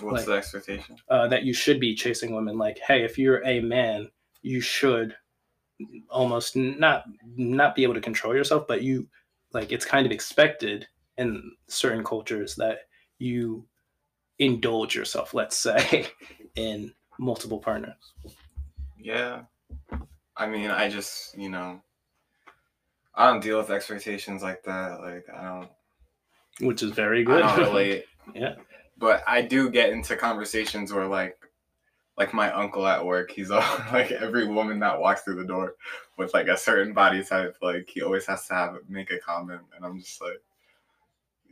What's 0.00 0.18
like, 0.18 0.26
the 0.26 0.32
expectation? 0.32 0.96
Uh, 1.08 1.28
that 1.28 1.44
you 1.44 1.52
should 1.52 1.78
be 1.78 1.94
chasing 1.94 2.34
women. 2.34 2.58
Like, 2.58 2.78
hey, 2.78 3.04
if 3.04 3.18
you're 3.18 3.44
a 3.46 3.60
man, 3.60 4.10
you 4.42 4.60
should 4.60 5.14
almost 6.08 6.56
not 6.56 7.04
not 7.36 7.74
be 7.74 7.82
able 7.82 7.94
to 7.94 8.00
control 8.00 8.34
yourself, 8.34 8.66
but 8.66 8.82
you 8.82 9.08
like 9.52 9.72
it's 9.72 9.84
kind 9.84 10.06
of 10.06 10.12
expected 10.12 10.86
in 11.16 11.52
certain 11.68 12.04
cultures 12.04 12.56
that 12.56 12.80
you 13.18 13.66
indulge 14.38 14.94
yourself. 14.94 15.32
Let's 15.32 15.56
say 15.56 16.08
in 16.56 16.92
multiple 17.18 17.58
partners. 17.58 18.12
Yeah, 18.98 19.42
I 20.36 20.46
mean, 20.46 20.70
I 20.70 20.88
just 20.88 21.38
you 21.38 21.50
know, 21.50 21.80
I 23.14 23.28
don't 23.28 23.42
deal 23.42 23.58
with 23.58 23.70
expectations 23.70 24.42
like 24.42 24.64
that. 24.64 25.00
Like 25.00 25.26
I 25.34 25.44
don't. 25.44 25.70
Which 26.60 26.82
is 26.82 26.90
very 26.92 27.24
good. 27.24 27.42
I 27.42 27.56
don't 27.56 27.66
relate. 27.74 28.04
yeah 28.34 28.54
but 29.04 29.22
I 29.26 29.42
do 29.42 29.68
get 29.68 29.90
into 29.90 30.16
conversations 30.16 30.90
where 30.90 31.06
like 31.06 31.36
like 32.16 32.32
my 32.32 32.50
uncle 32.50 32.86
at 32.86 33.04
work, 33.04 33.30
he's 33.30 33.50
all 33.50 33.60
like 33.92 34.10
every 34.12 34.46
woman 34.46 34.78
that 34.78 34.98
walks 34.98 35.20
through 35.20 35.34
the 35.34 35.44
door 35.44 35.74
with 36.16 36.32
like 36.32 36.48
a 36.48 36.56
certain 36.56 36.94
body 36.94 37.22
type, 37.22 37.54
like 37.60 37.90
he 37.92 38.00
always 38.00 38.24
has 38.24 38.46
to 38.46 38.54
have 38.54 38.78
make 38.88 39.10
a 39.10 39.18
comment, 39.18 39.60
and 39.76 39.84
I'm 39.84 39.98
just 40.00 40.22
like, 40.22 40.40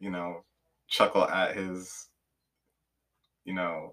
you 0.01 0.09
know, 0.09 0.45
chuckle 0.89 1.29
at 1.29 1.55
his, 1.55 2.09
you 3.45 3.53
know, 3.53 3.93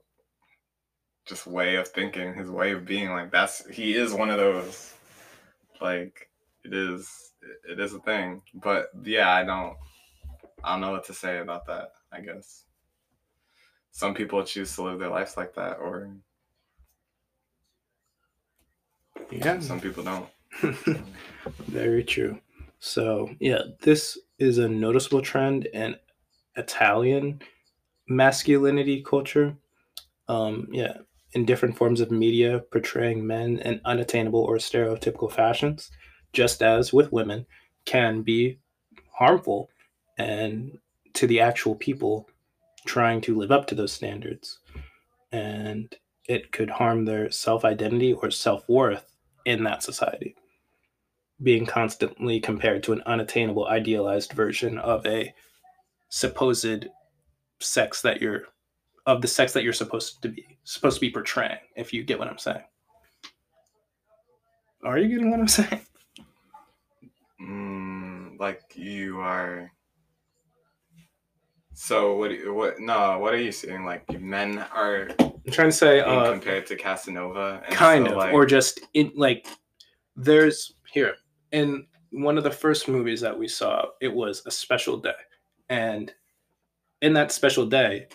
just 1.25 1.45
way 1.45 1.75
of 1.75 1.89
thinking, 1.89 2.33
his 2.33 2.49
way 2.49 2.71
of 2.71 2.85
being. 2.85 3.09
Like 3.09 3.29
that's 3.29 3.67
he 3.67 3.93
is 3.93 4.13
one 4.13 4.29
of 4.29 4.37
those, 4.37 4.93
like 5.81 6.29
it 6.63 6.73
is 6.73 7.33
it 7.69 7.77
is 7.77 7.93
a 7.93 7.99
thing. 7.99 8.41
But 8.53 8.85
yeah, 9.03 9.29
I 9.29 9.43
don't 9.43 9.75
I 10.63 10.71
don't 10.71 10.79
know 10.79 10.91
what 10.91 11.03
to 11.07 11.13
say 11.13 11.39
about 11.39 11.67
that. 11.67 11.89
I 12.13 12.21
guess 12.21 12.63
some 13.99 14.13
people 14.13 14.41
choose 14.45 14.73
to 14.73 14.83
live 14.83 14.97
their 14.97 15.09
lives 15.09 15.35
like 15.35 15.53
that 15.53 15.77
or 15.77 16.09
yeah. 19.29 19.59
some 19.59 19.81
people 19.81 20.03
don't. 20.03 20.29
Very 21.67 22.05
true. 22.05 22.39
So, 22.79 23.29
yeah, 23.41 23.59
this 23.81 24.17
is 24.37 24.57
a 24.57 24.69
noticeable 24.69 25.21
trend 25.21 25.65
in 25.65 25.97
Italian 26.55 27.41
masculinity 28.07 29.03
culture. 29.03 29.57
Um, 30.29 30.69
yeah, 30.71 30.99
in 31.33 31.43
different 31.43 31.77
forms 31.77 31.99
of 31.99 32.09
media 32.09 32.59
portraying 32.71 33.27
men 33.27 33.59
in 33.59 33.81
unattainable 33.83 34.39
or 34.39 34.55
stereotypical 34.59 35.29
fashions, 35.29 35.91
just 36.31 36.63
as 36.63 36.93
with 36.93 37.11
women, 37.11 37.45
can 37.83 38.21
be 38.21 38.59
harmful 39.11 39.69
and 40.17 40.77
to 41.15 41.27
the 41.27 41.41
actual 41.41 41.75
people 41.75 42.29
trying 42.89 43.21
to 43.21 43.37
live 43.37 43.51
up 43.51 43.67
to 43.67 43.75
those 43.75 43.93
standards. 43.93 44.59
And 45.31 45.95
it 46.27 46.51
could 46.51 46.71
harm 46.71 47.05
their 47.05 47.29
self 47.29 47.63
identity 47.63 48.13
or 48.13 48.31
self 48.31 48.67
worth 48.67 49.15
in 49.45 49.63
that 49.63 49.83
society. 49.83 50.35
Being 51.41 51.67
constantly 51.67 52.39
compared 52.39 52.81
to 52.83 52.93
an 52.93 53.03
unattainable, 53.05 53.67
idealized 53.67 54.33
version 54.33 54.79
of 54.79 55.05
a 55.05 55.33
supposed 56.09 56.87
sex 57.59 58.01
that 58.01 58.19
you're 58.21 58.43
of 59.05 59.21
the 59.21 59.27
sex 59.27 59.53
that 59.53 59.63
you're 59.63 59.73
supposed 59.73 60.21
to 60.23 60.29
be 60.29 60.57
supposed 60.63 60.95
to 60.95 61.01
be 61.01 61.11
portraying 61.11 61.57
if 61.75 61.93
you 61.93 62.03
get 62.03 62.17
what 62.17 62.27
i'm 62.27 62.37
saying 62.37 62.63
are 64.83 64.97
you 64.97 65.09
getting 65.09 65.29
what 65.29 65.39
i'm 65.39 65.47
saying 65.47 65.81
mm, 67.41 68.39
like 68.39 68.61
you 68.75 69.19
are 69.19 69.71
so 71.79 72.15
what 72.15 72.31
what 72.53 72.79
no 72.79 73.17
what 73.19 73.33
are 73.33 73.41
you 73.41 73.51
saying 73.51 73.85
like 73.85 74.03
men 74.19 74.59
are 74.73 75.09
i'm 75.19 75.51
trying 75.51 75.69
to 75.69 75.75
say 75.75 76.01
uh, 76.01 76.31
compared 76.31 76.65
to 76.65 76.75
casanova 76.75 77.63
kind 77.69 78.05
so, 78.05 78.11
of 78.11 78.17
like, 78.17 78.33
or 78.33 78.45
just 78.45 78.81
in 78.93 79.11
like 79.15 79.47
there's 80.15 80.73
here 80.91 81.15
in 81.51 81.85
one 82.11 82.37
of 82.37 82.43
the 82.43 82.51
first 82.51 82.87
movies 82.87 83.21
that 83.21 83.37
we 83.37 83.47
saw 83.47 83.85
it 84.01 84.13
was 84.13 84.43
a 84.45 84.51
special 84.51 84.97
day 84.97 85.11
and 85.69 86.13
in 87.01 87.13
that 87.13 87.31
special 87.31 87.65
day, 87.65 88.07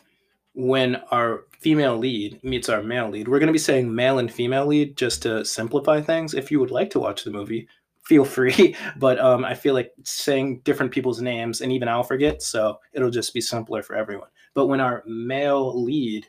when 0.54 0.97
our 1.11 1.44
female 1.61 1.97
lead 1.97 2.42
meets 2.44 2.68
our 2.68 2.83
male 2.83 3.09
lead, 3.09 3.28
we're 3.28 3.38
going 3.38 3.49
to 3.49 3.52
be 3.52 3.59
saying 3.59 3.92
male 3.92 4.18
and 4.18 4.33
female 4.33 4.66
lead 4.66 4.97
just 4.97 5.23
to 5.23 5.44
simplify 5.44 6.00
things. 6.00 6.35
If 6.35 6.50
you 6.50 6.61
would 6.61 6.71
like 6.71 6.90
to 6.90 7.00
watch 7.00 7.25
the 7.25 7.30
movie, 7.30 7.66
feel 8.06 8.25
free. 8.25 8.76
But 8.96 9.18
um, 9.18 9.44
I 9.44 9.54
feel 9.54 9.75
like 9.75 9.92
saying 10.04 10.61
different 10.64 10.92
people's 10.92 11.20
names, 11.20 11.61
and 11.61 11.73
even 11.73 11.88
I'll 11.88 12.02
forget, 12.02 12.42
so 12.42 12.78
it'll 12.92 13.11
just 13.11 13.34
be 13.34 13.40
simpler 13.40 13.82
for 13.82 13.96
everyone. 13.96 14.28
But 14.54 14.66
when 14.66 14.80
our 14.80 15.02
male 15.06 15.82
lead 15.82 16.28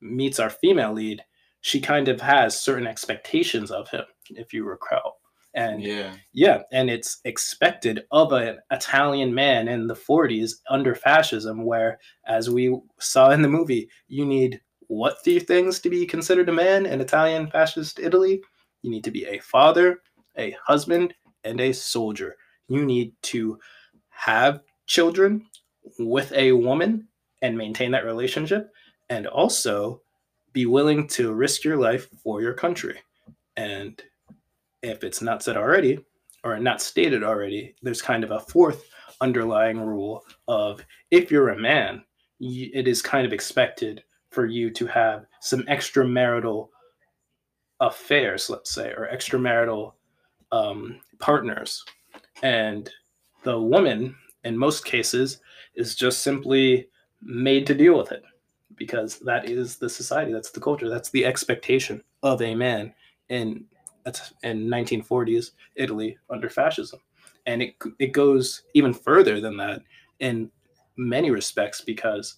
meets 0.00 0.38
our 0.38 0.50
female 0.50 0.92
lead, 0.92 1.22
she 1.60 1.80
kind 1.80 2.08
of 2.08 2.20
has 2.20 2.60
certain 2.60 2.86
expectations 2.86 3.70
of 3.70 3.88
him, 3.88 4.04
if 4.30 4.52
you 4.52 4.64
recall 4.64 5.18
and 5.54 5.82
yeah 5.82 6.14
yeah 6.32 6.62
and 6.72 6.90
it's 6.90 7.20
expected 7.24 8.04
of 8.12 8.32
an 8.32 8.58
italian 8.70 9.34
man 9.34 9.68
in 9.68 9.86
the 9.86 9.94
40s 9.94 10.52
under 10.70 10.94
fascism 10.94 11.64
where 11.64 11.98
as 12.26 12.50
we 12.50 12.78
saw 13.00 13.30
in 13.30 13.42
the 13.42 13.48
movie 13.48 13.88
you 14.08 14.24
need 14.24 14.60
what 14.88 15.22
three 15.24 15.40
things 15.40 15.80
to 15.80 15.90
be 15.90 16.06
considered 16.06 16.48
a 16.48 16.52
man 16.52 16.86
in 16.86 17.00
italian 17.00 17.50
fascist 17.50 17.98
italy 17.98 18.42
you 18.82 18.90
need 18.90 19.04
to 19.04 19.10
be 19.10 19.24
a 19.24 19.38
father 19.40 20.00
a 20.38 20.56
husband 20.64 21.14
and 21.44 21.60
a 21.60 21.72
soldier. 21.72 22.36
You 22.68 22.84
need 22.84 23.12
to 23.22 23.58
have 24.10 24.62
children 24.86 25.46
with 25.98 26.32
a 26.32 26.52
woman 26.52 27.08
and 27.42 27.56
maintain 27.56 27.90
that 27.92 28.04
relationship 28.04 28.70
and 29.08 29.26
also 29.26 30.02
be 30.52 30.66
willing 30.66 31.06
to 31.08 31.32
risk 31.32 31.64
your 31.64 31.76
life 31.76 32.08
for 32.22 32.42
your 32.42 32.54
country. 32.54 32.98
And 33.56 34.00
if 34.82 35.04
it's 35.04 35.22
not 35.22 35.42
said 35.42 35.56
already 35.56 36.04
or 36.44 36.58
not 36.58 36.80
stated 36.80 37.22
already, 37.22 37.74
there's 37.82 38.02
kind 38.02 38.24
of 38.24 38.30
a 38.30 38.40
fourth 38.40 38.88
underlying 39.20 39.80
rule 39.80 40.24
of 40.46 40.84
if 41.10 41.30
you're 41.30 41.50
a 41.50 41.58
man, 41.58 42.02
it 42.40 42.86
is 42.86 43.02
kind 43.02 43.26
of 43.26 43.32
expected 43.32 44.02
for 44.30 44.46
you 44.46 44.70
to 44.70 44.86
have 44.86 45.26
some 45.40 45.62
extramarital 45.62 46.68
affairs, 47.80 48.50
let's 48.50 48.70
say, 48.70 48.90
or 48.90 49.08
extramarital 49.12 49.92
um, 50.52 51.00
partners. 51.18 51.84
And 52.42 52.90
the 53.42 53.60
woman, 53.60 54.16
in 54.44 54.56
most 54.56 54.84
cases, 54.84 55.40
is 55.74 55.94
just 55.94 56.22
simply 56.22 56.88
made 57.22 57.66
to 57.66 57.74
deal 57.74 57.96
with 57.96 58.12
it 58.12 58.22
because 58.76 59.18
that 59.20 59.48
is 59.48 59.76
the 59.76 59.88
society, 59.88 60.32
that's 60.32 60.50
the 60.50 60.60
culture, 60.60 60.88
that's 60.88 61.10
the 61.10 61.24
expectation 61.24 62.02
of 62.22 62.42
a 62.42 62.54
man 62.54 62.92
in 63.28 63.64
in 64.42 64.68
1940s 64.68 65.50
Italy 65.74 66.16
under 66.30 66.48
fascism, 66.48 67.00
and 67.46 67.60
it 67.60 67.74
it 67.98 68.12
goes 68.12 68.62
even 68.72 68.94
further 68.94 69.38
than 69.40 69.56
that 69.58 69.82
in 70.20 70.50
many 70.96 71.30
respects 71.30 71.82
because 71.82 72.36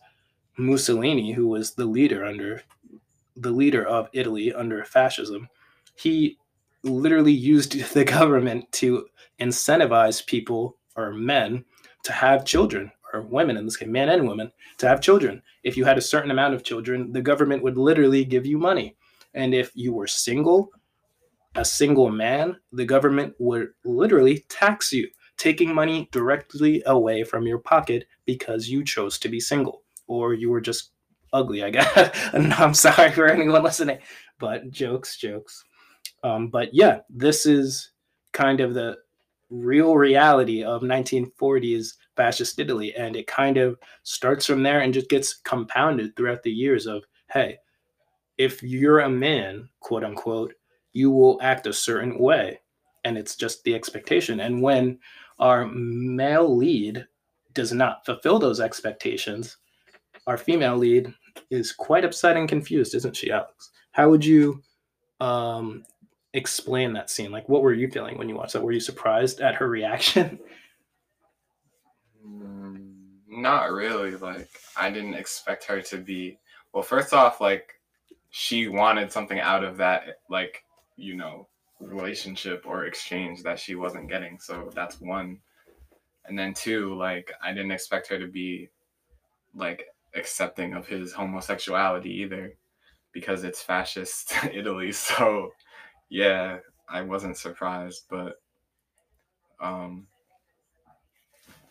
Mussolini, 0.59 1.33
who 1.33 1.47
was 1.47 1.75
the 1.75 1.85
leader 1.85 2.25
under 2.25 2.63
the 3.37 3.51
leader 3.51 3.87
of 3.87 4.09
Italy 4.13 4.53
under 4.53 4.85
fascism, 4.85 5.49
he 5.95 6.39
literally 6.83 7.33
used 7.33 7.73
the 7.95 8.05
government 8.05 8.71
to 8.73 9.07
incentivize 9.41 10.25
people 10.25 10.77
or 10.97 11.13
men 11.13 11.65
to 12.05 12.13
have 12.13 12.45
children 12.45 12.91
or 13.13 13.23
women 13.23 13.57
in 13.57 13.65
this 13.65 13.77
case 13.77 13.89
men 13.89 14.09
and 14.09 14.29
women 14.29 14.51
to 14.79 14.87
have 14.87 15.01
children 15.01 15.43
if 15.65 15.77
you 15.77 15.85
had 15.85 15.99
a 15.99 16.03
certain 16.03 16.31
amount 16.31 16.55
of 16.55 16.63
children 16.63 17.13
the 17.13 17.23
government 17.23 17.63
would 17.63 17.77
literally 17.77 18.25
give 18.25 18.47
you 18.47 18.59
money 18.59 18.97
and 19.35 19.55
if 19.55 19.71
you 19.75 19.93
were 19.93 20.07
single 20.07 20.71
a 21.55 21.65
single 21.65 22.11
man, 22.11 22.57
the 22.73 22.85
government 22.85 23.35
would 23.39 23.69
literally 23.85 24.45
tax 24.49 24.93
you, 24.93 25.09
taking 25.37 25.75
money 25.75 26.09
directly 26.13 26.83
away 26.87 27.25
from 27.25 27.47
your 27.47 27.59
pocket 27.59 28.07
because 28.25 28.69
you 28.69 28.85
chose 28.85 29.19
to 29.19 29.29
be 29.29 29.41
single 29.41 29.83
or 30.07 30.35
you 30.35 30.51
were 30.51 30.61
just 30.61 30.93
ugly, 31.33 31.63
I 31.63 31.71
guess. 31.71 32.31
and 32.33 32.53
I'm 32.55 32.75
sorry 32.75 33.11
for 33.11 33.27
anyone 33.27 33.63
listening, 33.63 33.99
but 34.39 34.71
jokes, 34.71 35.17
jokes. 35.17 35.65
Um, 36.23 36.49
but 36.49 36.69
yeah, 36.73 37.01
this 37.09 37.47
is 37.47 37.91
kind 38.33 38.61
of 38.61 38.75
the 38.75 38.97
real 39.51 39.97
reality 39.97 40.63
of 40.63 40.83
1940s 40.83 41.95
fascist 42.17 42.59
Italy. 42.59 42.95
And 42.95 43.17
it 43.17 43.27
kind 43.27 43.57
of 43.57 43.79
starts 44.03 44.47
from 44.47 44.63
there 44.63 44.81
and 44.81 44.95
just 44.95 45.09
gets 45.09 45.35
compounded 45.35 46.15
throughout 46.17 46.43
the 46.43 46.53
years 46.53 46.87
of, 46.87 47.05
hey, 47.33 47.59
if 48.39 48.63
you're 48.63 49.01
a 49.01 49.09
man, 49.09 49.69
quote 49.81 50.05
unquote, 50.05 50.55
you 50.93 51.11
will 51.11 51.39
act 51.43 51.67
a 51.67 51.73
certain 51.73 52.19
way. 52.19 52.61
And 53.05 53.17
it's 53.19 53.37
just 53.37 53.65
the 53.65 53.75
expectation. 53.75 54.41
And 54.41 54.63
when 54.63 54.99
our 55.39 55.67
male 55.67 56.57
lead 56.57 57.07
does 57.55 57.73
not 57.73 58.05
fulfill 58.05 58.39
those 58.39 58.61
expectations, 58.61 59.57
our 60.27 60.37
female 60.37 60.77
lead 60.77 61.13
is 61.51 61.73
quite 61.73 62.05
upset 62.05 62.37
and 62.37 62.49
confused, 62.49 62.95
isn't 62.95 63.17
she, 63.17 63.31
Alex? 63.31 63.71
How 63.93 64.11
would 64.11 64.25
you 64.25 64.63
um, 65.21 65.85
explain 66.33 66.93
that 66.95 67.11
scene? 67.11 67.31
Like, 67.31 67.49
what 67.49 67.63
were 67.63 67.73
you 67.73 67.89
feeling 67.89 68.19
when 68.19 68.29
you 68.29 68.37
watched 68.37 68.53
that? 68.55 68.63
Were 68.63 68.73
you 68.73 68.81
surprised 68.81 69.41
at 69.41 69.57
her 69.57 69.69
reaction? 69.69 70.39
Mm, 72.23 72.97
not 73.29 73.73
really. 73.73 74.15
Like, 74.15 74.51
I 74.77 74.91
didn't 74.91 75.15
expect 75.15 75.65
her 75.65 75.81
to 75.81 75.97
be. 75.97 76.39
Well, 76.75 76.83
first 76.83 77.15
off, 77.15 77.41
like, 77.41 77.73
she 78.29 78.69
wanted 78.69 79.11
something 79.11 79.41
out 79.41 79.65
of 79.65 79.79
that, 79.79 80.19
like, 80.29 80.63
you 80.97 81.17
know, 81.17 81.49
relationship 81.81 82.65
or 82.67 82.85
exchange 82.85 83.43
that 83.43 83.59
she 83.59 83.75
wasn't 83.75 84.09
getting. 84.09 84.39
So 84.39 84.71
that's 84.75 85.01
one. 85.01 85.39
And 86.27 86.39
then 86.39 86.55
two, 86.55 86.95
like 86.95 87.33
I 87.43 87.53
didn't 87.53 87.73
expect 87.73 88.09
her 88.09 88.19
to 88.19 88.29
be 88.29 88.69
like 89.55 89.87
accepting 90.15 90.75
of 90.75 90.87
his 90.87 91.13
homosexuality 91.13 92.11
either 92.11 92.55
because 93.13 93.45
it's 93.45 93.63
fascist 93.63 94.33
Italy. 94.53 94.93
So 94.93 95.51
yeah, 96.11 96.59
I 96.89 97.03
wasn't 97.03 97.37
surprised, 97.37 98.05
but 98.11 98.41
um 99.61 100.07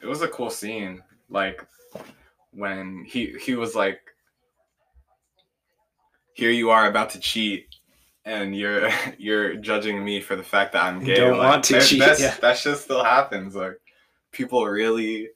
it 0.01 0.05
was 0.05 0.21
a 0.21 0.27
cool 0.27 0.49
scene 0.49 1.01
like 1.29 1.65
when 2.51 3.03
he 3.05 3.37
he 3.39 3.55
was 3.55 3.75
like 3.75 3.99
here 6.33 6.51
you 6.51 6.69
are 6.69 6.87
about 6.87 7.09
to 7.09 7.19
cheat 7.19 7.67
and 8.25 8.55
you're 8.55 8.89
you're 9.17 9.55
judging 9.55 10.03
me 10.03 10.21
for 10.21 10.35
the 10.35 10.43
fact 10.43 10.73
that 10.73 10.83
I'm 10.83 11.03
gay. 11.03 11.15
Don't 11.15 11.37
like, 11.37 11.49
want 11.49 11.63
to 11.65 11.81
cheat. 11.81 11.99
That's, 11.99 12.21
yeah. 12.21 12.35
that 12.41 12.57
shit 12.57 12.77
still 12.77 13.03
happens. 13.03 13.55
Like 13.55 13.79
people 14.31 14.65
really 14.65 15.29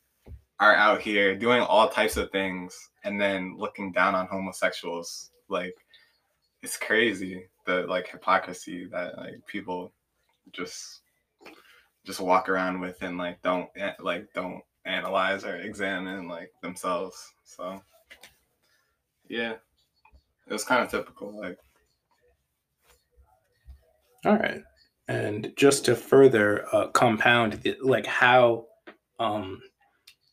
are 0.60 0.76
out 0.76 1.02
here 1.02 1.36
doing 1.36 1.62
all 1.62 1.90
types 1.90 2.16
of 2.16 2.32
things 2.32 2.90
and 3.04 3.20
then 3.20 3.58
looking 3.58 3.92
down 3.92 4.16
on 4.16 4.28
homosexuals. 4.28 5.32
Like 5.50 5.76
it's 6.62 6.78
crazy 6.78 7.48
the 7.66 7.86
like 7.88 8.08
hypocrisy 8.08 8.86
that 8.86 9.18
like 9.18 9.46
people 9.48 9.92
just 10.52 11.02
just 12.06 12.20
walk 12.20 12.50
around 12.50 12.80
with 12.80 13.02
and 13.02 13.18
like 13.18 13.42
don't 13.42 13.70
eh, 13.78 13.94
like 14.00 14.28
don't 14.34 14.62
analyze 14.86 15.46
or 15.46 15.56
examine 15.58 16.28
like 16.28 16.52
themselves. 16.62 17.34
So 17.44 17.82
yeah, 19.30 19.54
it 20.48 20.54
was 20.54 20.66
kind 20.66 20.84
of 20.84 20.92
typical. 20.92 21.40
Like 21.40 21.58
all 24.26 24.38
right. 24.38 24.64
and 25.08 25.52
just 25.58 25.86
to 25.86 25.96
further 25.96 26.66
uh, 26.74 26.88
compound 26.88 27.76
like 27.82 28.06
how 28.06 28.66
um, 29.20 29.62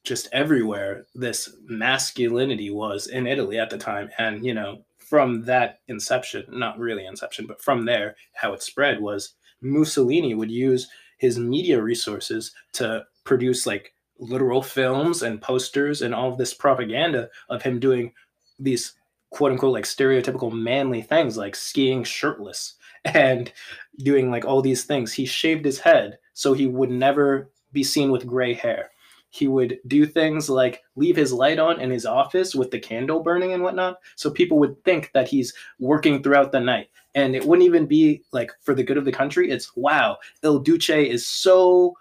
just 0.04 0.28
everywhere 0.32 1.06
this 1.14 1.56
masculinity 1.64 2.70
was 2.70 3.08
in 3.08 3.26
Italy 3.26 3.58
at 3.58 3.70
the 3.70 3.78
time, 3.78 4.10
and 4.18 4.44
you 4.44 4.54
know 4.54 4.84
from 5.10 5.42
that 5.42 5.80
inception, 5.88 6.44
not 6.50 6.78
really 6.78 7.04
inception, 7.04 7.44
but 7.44 7.60
from 7.60 7.84
there, 7.84 8.14
how 8.32 8.52
it 8.52 8.62
spread 8.62 9.00
was 9.00 9.34
Mussolini 9.60 10.34
would 10.34 10.52
use 10.52 10.86
his 11.18 11.36
media 11.36 11.82
resources 11.82 12.52
to 12.74 13.04
produce 13.24 13.66
like 13.66 13.92
literal 14.20 14.62
films 14.62 15.24
and 15.24 15.42
posters 15.42 16.02
and 16.02 16.14
all 16.14 16.30
of 16.30 16.38
this 16.38 16.54
propaganda 16.54 17.28
of 17.48 17.60
him 17.60 17.80
doing 17.80 18.12
these 18.60 18.92
quote 19.30 19.50
unquote 19.50 19.72
like 19.72 19.84
stereotypical 19.84 20.52
manly 20.52 21.02
things 21.02 21.36
like 21.36 21.56
skiing 21.56 22.04
shirtless 22.04 22.74
and 23.04 23.52
doing 23.98 24.30
like 24.30 24.44
all 24.44 24.62
these 24.62 24.84
things. 24.84 25.12
He 25.12 25.26
shaved 25.26 25.64
his 25.64 25.80
head 25.80 26.18
so 26.34 26.52
he 26.52 26.68
would 26.68 26.90
never 26.90 27.50
be 27.72 27.82
seen 27.82 28.12
with 28.12 28.28
gray 28.28 28.54
hair. 28.54 28.92
He 29.30 29.48
would 29.48 29.78
do 29.86 30.06
things 30.06 30.50
like 30.50 30.82
leave 30.96 31.16
his 31.16 31.32
light 31.32 31.58
on 31.58 31.80
in 31.80 31.90
his 31.90 32.04
office 32.04 32.54
with 32.54 32.70
the 32.70 32.78
candle 32.80 33.22
burning 33.22 33.52
and 33.52 33.62
whatnot. 33.62 33.98
So 34.16 34.30
people 34.30 34.58
would 34.58 34.82
think 34.84 35.10
that 35.14 35.28
he's 35.28 35.54
working 35.78 36.22
throughout 36.22 36.52
the 36.52 36.60
night. 36.60 36.88
And 37.14 37.34
it 37.34 37.44
wouldn't 37.44 37.66
even 37.66 37.86
be 37.86 38.22
like 38.32 38.50
for 38.60 38.74
the 38.74 38.82
good 38.84 38.96
of 38.98 39.04
the 39.04 39.12
country. 39.12 39.50
It's 39.50 39.74
wow, 39.76 40.18
Il 40.42 40.58
Duce 40.60 40.90
is 40.90 41.26
so 41.26 41.94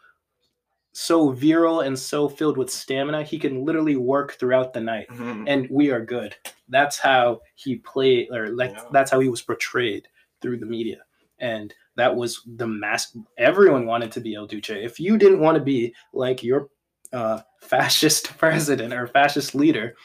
so 0.92 1.30
virile 1.30 1.82
and 1.82 1.98
so 1.98 2.28
filled 2.28 2.58
with 2.58 2.70
stamina, 2.70 3.24
he 3.24 3.38
can 3.38 3.63
literally 3.63 3.96
work 3.96 4.34
throughout 4.34 4.74
the 4.74 4.82
night, 4.82 5.08
Mhm. 5.10 5.46
and 5.48 5.68
we 5.70 5.92
are 5.92 6.04
good. 6.04 6.36
That's 6.68 6.98
how 6.98 7.42
he 7.56 7.76
played, 7.78 8.30
or 8.32 8.50
like 8.50 8.72
Yeah. 8.72 8.84
that's 8.92 9.12
how 9.12 9.20
he 9.20 9.30
was 9.30 9.42
portrayed 9.42 10.08
through 10.42 10.58
the 10.58 10.65
media, 10.65 10.98
and 11.38 11.74
that 11.96 12.15
was 12.15 12.42
the 12.56 12.68
mask. 12.68 13.13
Everyone 13.38 13.86
wanted 13.86 14.12
to 14.13 14.20
be 14.20 14.34
El 14.36 14.48
Duce. 14.48 14.72
If 14.72 15.00
you 15.00 15.18
didn't 15.18 15.39
want 15.39 15.58
to 15.58 15.63
be 15.63 15.94
like 16.12 16.44
your 16.44 16.70
uh, 17.13 17.41
fascist 17.62 18.38
president 18.38 18.93
or 18.93 19.08
fascist 19.08 19.56
leader, 19.56 19.95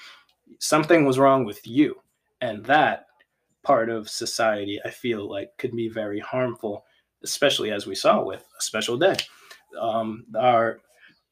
something 0.58 1.04
was 1.04 1.18
wrong 1.18 1.44
with 1.44 1.66
you, 1.66 1.96
and 2.40 2.64
that 2.66 3.06
part 3.62 3.88
of 3.88 4.08
society, 4.08 4.80
I 4.84 4.90
feel 4.90 5.28
like, 5.28 5.50
could 5.58 5.74
be 5.74 5.88
very 5.88 6.20
harmful, 6.20 6.84
especially 7.22 7.70
as 7.70 7.86
we 7.86 7.94
saw 7.94 8.22
with 8.22 8.44
a 8.58 8.62
special 8.62 8.96
day. 8.96 9.16
Um, 9.80 10.24
our 10.38 10.80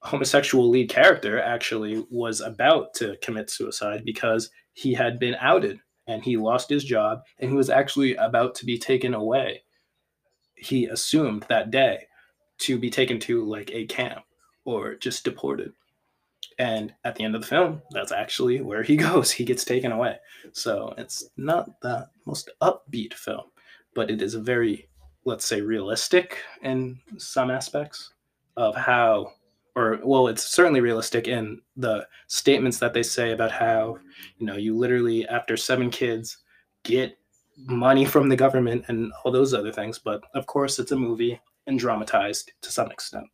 homosexual 0.00 0.68
lead 0.68 0.90
character 0.90 1.40
actually 1.40 2.04
was 2.10 2.40
about 2.40 2.92
to 2.94 3.16
commit 3.22 3.50
suicide 3.50 4.02
because 4.04 4.50
he 4.72 4.92
had 4.92 5.18
been 5.18 5.36
outed 5.40 5.78
and 6.08 6.24
he 6.24 6.36
lost 6.36 6.68
his 6.68 6.84
job 6.84 7.20
and 7.38 7.50
he 7.50 7.56
was 7.56 7.70
actually 7.70 8.16
about 8.16 8.54
to 8.56 8.66
be 8.66 8.78
taken 8.78 9.14
away. 9.14 9.62
He 10.56 10.86
assumed 10.86 11.44
that 11.48 11.70
day 11.70 12.06
to 12.58 12.78
be 12.78 12.90
taken 12.90 13.20
to 13.20 13.44
like 13.44 13.70
a 13.72 13.86
camp 13.86 14.24
or 14.64 14.94
just 14.94 15.24
deported. 15.24 15.72
And 16.58 16.94
at 17.04 17.14
the 17.14 17.24
end 17.24 17.34
of 17.34 17.40
the 17.40 17.46
film, 17.46 17.82
that's 17.90 18.12
actually 18.12 18.60
where 18.60 18.82
he 18.82 18.96
goes. 19.08 19.30
He 19.30 19.44
gets 19.44 19.64
taken 19.64 19.92
away. 19.92 20.16
So 20.52 20.94
it's 20.98 21.28
not 21.36 21.80
the 21.80 22.08
most 22.26 22.50
upbeat 22.60 23.14
film, 23.14 23.44
but 23.94 24.10
it 24.10 24.22
is 24.22 24.34
a 24.34 24.40
very, 24.40 24.88
let's 25.24 25.46
say, 25.46 25.60
realistic 25.60 26.38
in 26.62 26.98
some 27.16 27.50
aspects 27.50 28.12
of 28.56 28.76
how 28.76 29.32
or 29.74 29.98
well 30.02 30.28
it's 30.28 30.44
certainly 30.44 30.80
realistic 30.80 31.28
in 31.28 31.60
the 31.76 32.06
statements 32.26 32.78
that 32.78 32.92
they 32.92 33.02
say 33.02 33.32
about 33.32 33.50
how 33.50 33.98
you 34.38 34.46
know 34.46 34.56
you 34.56 34.76
literally 34.76 35.26
after 35.28 35.56
seven 35.56 35.88
kids 35.90 36.38
get 36.82 37.16
money 37.56 38.04
from 38.04 38.28
the 38.28 38.36
government 38.36 38.84
and 38.88 39.12
all 39.24 39.32
those 39.32 39.54
other 39.54 39.72
things 39.72 39.98
but 39.98 40.22
of 40.34 40.46
course 40.46 40.78
it's 40.78 40.92
a 40.92 40.96
movie 40.96 41.40
and 41.66 41.78
dramatized 41.78 42.52
to 42.60 42.70
some 42.70 42.90
extent 42.90 43.26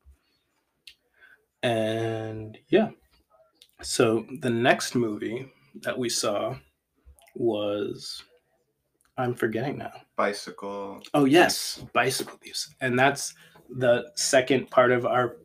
and 1.62 2.59
yeah. 2.68 2.90
So 3.83 4.27
the 4.40 4.51
next 4.51 4.94
movie 4.94 5.51
that 5.83 5.97
we 5.97 6.09
saw 6.09 6.57
was 7.35 8.25
i'm 9.16 9.35
forgetting 9.35 9.79
now. 9.79 9.92
Bicycle. 10.16 11.01
Oh 11.14 11.25
yes, 11.25 11.85
bicycle 11.92 12.38
thieves, 12.42 12.75
and 12.81 12.99
that's 12.99 13.35
the 13.77 14.11
second 14.14 14.71
part 14.71 14.92
of 14.92 15.07
our 15.07 15.37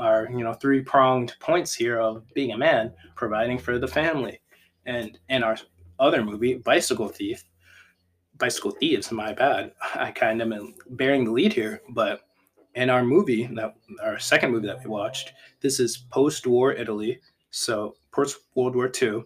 our 0.00 0.28
you 0.30 0.44
know 0.44 0.52
three 0.52 0.82
pronged 0.82 1.34
points 1.40 1.74
here 1.74 2.00
of 2.00 2.22
being 2.34 2.52
a 2.52 2.58
man, 2.58 2.92
providing 3.16 3.58
for 3.58 3.78
the 3.78 3.88
family, 3.88 4.40
and 4.86 5.18
in 5.28 5.42
our 5.42 5.56
other 5.98 6.24
movie, 6.24 6.54
Bicycle 6.54 7.08
Thief, 7.08 7.44
Bicycle 8.38 8.72
Thieves. 8.72 9.10
My 9.10 9.32
bad, 9.32 9.72
I 9.94 10.10
kind 10.10 10.42
of 10.42 10.52
am 10.52 10.74
bearing 10.90 11.24
the 11.24 11.32
lead 11.32 11.52
here, 11.52 11.82
but 11.90 12.22
in 12.74 12.90
our 12.90 13.04
movie 13.04 13.46
that 13.54 13.74
our 14.02 14.18
second 14.18 14.52
movie 14.52 14.66
that 14.66 14.82
we 14.82 14.90
watched, 14.90 15.32
this 15.60 15.80
is 15.80 15.98
post-war 16.10 16.72
Italy, 16.72 17.20
so 17.50 17.96
post 18.12 18.38
World 18.54 18.76
War 18.76 18.90
II, 19.02 19.22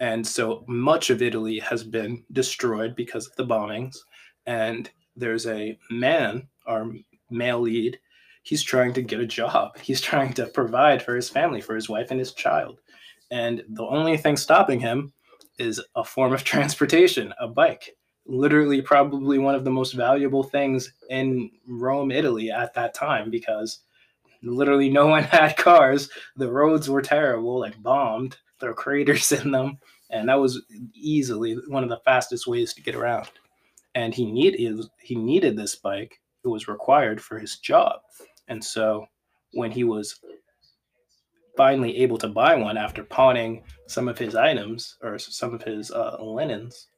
and 0.00 0.26
so 0.26 0.64
much 0.66 1.10
of 1.10 1.22
Italy 1.22 1.58
has 1.60 1.84
been 1.84 2.24
destroyed 2.32 2.94
because 2.96 3.26
of 3.26 3.36
the 3.36 3.46
bombings 3.46 3.96
and 4.46 4.90
there's 5.16 5.46
a 5.46 5.78
man, 5.90 6.48
our 6.66 6.90
male 7.30 7.60
lead. 7.60 7.98
He's 8.42 8.62
trying 8.62 8.92
to 8.94 9.02
get 9.02 9.20
a 9.20 9.26
job. 9.26 9.78
He's 9.80 10.00
trying 10.00 10.32
to 10.34 10.46
provide 10.46 11.02
for 11.02 11.14
his 11.14 11.28
family, 11.28 11.60
for 11.60 11.74
his 11.74 11.88
wife 11.88 12.10
and 12.10 12.18
his 12.18 12.32
child. 12.32 12.80
And 13.30 13.62
the 13.68 13.84
only 13.84 14.16
thing 14.16 14.36
stopping 14.36 14.80
him 14.80 15.12
is 15.58 15.82
a 15.94 16.04
form 16.04 16.32
of 16.32 16.44
transportation, 16.44 17.32
a 17.40 17.48
bike. 17.48 17.96
Literally, 18.26 18.80
probably 18.82 19.38
one 19.38 19.54
of 19.54 19.64
the 19.64 19.70
most 19.70 19.92
valuable 19.92 20.42
things 20.42 20.92
in 21.10 21.50
Rome, 21.66 22.10
Italy 22.10 22.50
at 22.50 22.74
that 22.74 22.94
time, 22.94 23.30
because 23.30 23.80
literally 24.42 24.88
no 24.88 25.06
one 25.08 25.24
had 25.24 25.56
cars. 25.56 26.08
The 26.36 26.50
roads 26.50 26.88
were 26.88 27.02
terrible, 27.02 27.60
like 27.60 27.82
bombed. 27.82 28.36
There 28.60 28.70
were 28.70 28.74
craters 28.74 29.32
in 29.32 29.50
them. 29.50 29.78
And 30.10 30.28
that 30.28 30.38
was 30.38 30.62
easily 30.94 31.54
one 31.68 31.82
of 31.82 31.88
the 31.88 32.00
fastest 32.04 32.46
ways 32.46 32.74
to 32.74 32.82
get 32.82 32.94
around 32.94 33.30
and 33.94 34.14
he 34.14 34.30
needed 34.30 34.84
he 35.00 35.14
needed 35.14 35.56
this 35.56 35.76
bike. 35.76 36.20
It 36.44 36.48
was 36.48 36.68
required 36.68 37.20
for 37.20 37.38
his 37.38 37.58
job, 37.58 38.00
and 38.48 38.62
so 38.62 39.06
when 39.52 39.70
he 39.70 39.84
was 39.84 40.20
finally 41.56 41.98
able 41.98 42.16
to 42.18 42.28
buy 42.28 42.54
one 42.54 42.78
after 42.78 43.04
pawning 43.04 43.62
some 43.86 44.08
of 44.08 44.18
his 44.18 44.34
items 44.34 44.96
or 45.02 45.18
some 45.18 45.52
of 45.52 45.62
his 45.62 45.90
uh, 45.90 46.16
linens 46.18 46.88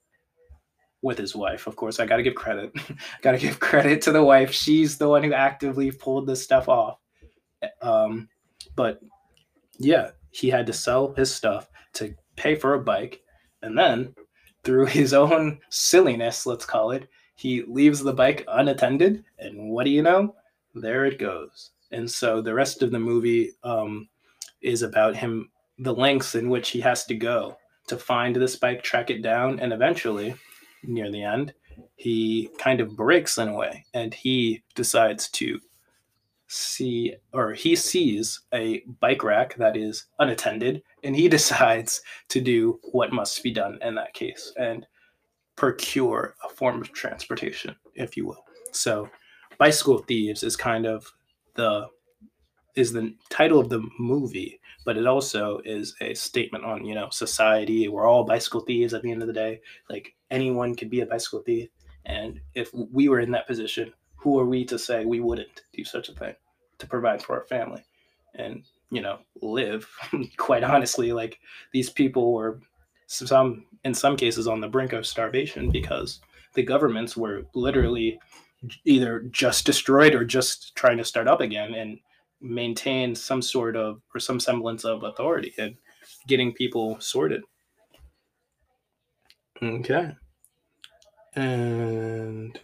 with 1.04 1.18
his 1.18 1.36
wife, 1.36 1.66
of 1.66 1.76
course, 1.76 2.00
I 2.00 2.06
got 2.06 2.16
to 2.16 2.22
give 2.22 2.34
credit. 2.34 2.72
got 3.22 3.32
to 3.32 3.38
give 3.38 3.60
credit 3.60 4.00
to 4.02 4.12
the 4.12 4.24
wife. 4.24 4.50
She's 4.52 4.96
the 4.96 5.08
one 5.08 5.22
who 5.22 5.32
actively 5.32 5.92
pulled 5.92 6.26
this 6.26 6.42
stuff 6.42 6.68
off. 6.68 6.98
Um, 7.82 8.28
but 8.74 9.00
yeah, 9.78 10.10
he 10.30 10.48
had 10.48 10.66
to 10.66 10.72
sell 10.72 11.12
his 11.12 11.32
stuff 11.32 11.70
to 11.94 12.14
pay 12.36 12.54
for 12.56 12.74
a 12.74 12.82
bike, 12.82 13.22
and 13.62 13.78
then 13.78 14.14
through 14.64 14.86
his 14.86 15.12
own 15.12 15.60
silliness, 15.68 16.46
let's 16.46 16.64
call 16.64 16.90
it, 16.90 17.08
he 17.36 17.62
leaves 17.68 18.00
the 18.00 18.12
bike 18.12 18.44
unattended, 18.48 19.24
and 19.38 19.70
what 19.70 19.84
do 19.84 19.90
you 19.90 20.02
know? 20.02 20.34
There 20.74 21.04
it 21.04 21.18
goes. 21.18 21.70
And 21.92 22.10
so 22.10 22.40
the 22.40 22.54
rest 22.54 22.82
of 22.82 22.90
the 22.90 22.98
movie 22.98 23.52
um, 23.62 24.08
is 24.62 24.82
about 24.82 25.16
him, 25.16 25.50
the 25.78 25.94
lengths 25.94 26.34
in 26.34 26.48
which 26.48 26.70
he 26.70 26.80
has 26.80 27.04
to 27.06 27.14
go 27.14 27.56
to 27.86 27.96
find 27.96 28.34
this 28.34 28.56
bike, 28.56 28.82
track 28.82 29.10
it 29.10 29.22
down, 29.22 29.60
and 29.60 29.72
eventually, 29.72 30.34
near 30.86 31.10
the 31.10 31.22
end, 31.22 31.54
he 31.96 32.50
kind 32.58 32.80
of 32.80 32.96
breaks 32.96 33.38
in 33.38 33.48
a 33.48 33.54
way, 33.54 33.84
and 33.94 34.12
he 34.14 34.62
decides 34.74 35.28
to 35.30 35.58
see, 36.46 37.14
or 37.32 37.52
he 37.52 37.74
sees 37.74 38.42
a 38.52 38.82
bike 39.00 39.24
rack 39.24 39.56
that 39.56 39.76
is 39.76 40.06
unattended, 40.18 40.82
and 41.02 41.16
he 41.16 41.28
decides 41.38 42.02
to 42.28 42.40
do 42.40 42.78
what 42.92 43.12
must 43.12 43.42
be 43.42 43.52
done 43.52 43.78
in 43.82 43.94
that 43.94 44.14
case 44.14 44.52
and 44.58 44.86
procure 45.56 46.34
a 46.44 46.48
form 46.48 46.80
of 46.80 46.92
transportation, 46.92 47.74
if 47.94 48.16
you 48.16 48.26
will. 48.26 48.44
So, 48.72 49.08
Bicycle 49.58 49.98
Thieves 49.98 50.42
is 50.42 50.56
kind 50.56 50.84
of 50.84 51.06
the 51.54 51.86
is 52.74 52.92
the 52.92 53.14
title 53.30 53.58
of 53.58 53.68
the 53.68 53.82
movie, 53.98 54.60
but 54.84 54.96
it 54.96 55.06
also 55.06 55.60
is 55.64 55.94
a 56.00 56.14
statement 56.14 56.64
on, 56.64 56.84
you 56.84 56.94
know, 56.94 57.08
society. 57.10 57.88
We're 57.88 58.06
all 58.06 58.24
bicycle 58.24 58.60
thieves 58.60 58.94
at 58.94 59.02
the 59.02 59.10
end 59.10 59.22
of 59.22 59.28
the 59.28 59.34
day. 59.34 59.60
Like 59.88 60.14
anyone 60.30 60.74
could 60.74 60.90
be 60.90 61.00
a 61.00 61.06
bicycle 61.06 61.40
thief. 61.40 61.68
And 62.06 62.40
if 62.54 62.70
we 62.74 63.08
were 63.08 63.20
in 63.20 63.30
that 63.32 63.46
position, 63.46 63.92
who 64.16 64.38
are 64.38 64.46
we 64.46 64.64
to 64.66 64.78
say 64.78 65.04
we 65.04 65.20
wouldn't 65.20 65.64
do 65.72 65.84
such 65.84 66.08
a 66.08 66.12
thing 66.12 66.34
to 66.78 66.86
provide 66.86 67.22
for 67.22 67.36
our 67.36 67.44
family 67.44 67.84
and, 68.34 68.64
you 68.90 69.00
know, 69.00 69.18
live? 69.40 69.88
Quite 70.36 70.64
honestly, 70.64 71.12
like 71.12 71.38
these 71.72 71.90
people 71.90 72.32
were 72.32 72.60
some 73.06 73.66
in 73.84 73.94
some 73.94 74.16
cases 74.16 74.48
on 74.48 74.60
the 74.60 74.68
brink 74.68 74.92
of 74.92 75.06
starvation 75.06 75.70
because 75.70 76.20
the 76.54 76.62
governments 76.62 77.16
were 77.16 77.44
literally 77.54 78.18
either 78.84 79.20
just 79.30 79.66
destroyed 79.66 80.14
or 80.14 80.24
just 80.24 80.74
trying 80.74 80.96
to 80.96 81.04
start 81.04 81.28
up 81.28 81.40
again 81.40 81.74
and 81.74 81.98
maintain 82.44 83.14
some 83.14 83.40
sort 83.40 83.76
of 83.76 84.02
or 84.14 84.20
some 84.20 84.38
semblance 84.38 84.84
of 84.84 85.02
authority 85.02 85.54
and 85.58 85.76
getting 86.28 86.52
people 86.52 87.00
sorted. 87.00 87.42
Okay. 89.62 90.12
And 91.34 92.58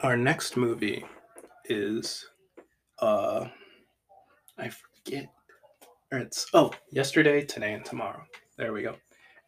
our 0.00 0.16
next 0.16 0.56
movie 0.56 1.04
is 1.66 2.26
uh 3.00 3.46
I 4.58 4.70
forget 4.70 5.28
or 6.10 6.18
it's 6.18 6.46
oh 6.54 6.72
yesterday, 6.90 7.44
today, 7.44 7.74
and 7.74 7.84
tomorrow. 7.84 8.24
There 8.56 8.72
we 8.72 8.82
go. 8.82 8.96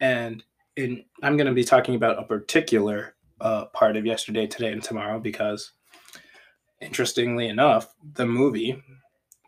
And 0.00 0.42
in 0.76 1.04
I'm 1.22 1.36
gonna 1.36 1.54
be 1.54 1.64
talking 1.64 1.94
about 1.94 2.18
a 2.18 2.24
particular 2.24 3.14
uh, 3.40 3.66
part 3.66 3.96
of 3.96 4.06
yesterday, 4.06 4.46
today, 4.46 4.72
and 4.72 4.82
tomorrow 4.82 5.18
because 5.18 5.72
interestingly 6.80 7.48
enough, 7.48 7.94
the 8.14 8.26
movie 8.26 8.82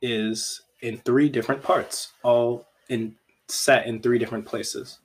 is 0.02 0.62
in 0.82 0.98
three 0.98 1.28
different 1.28 1.62
parts, 1.62 2.12
all 2.22 2.66
in 2.88 3.14
set 3.48 3.86
in 3.86 4.00
three 4.00 4.18
different 4.18 4.44
places. 4.44 4.98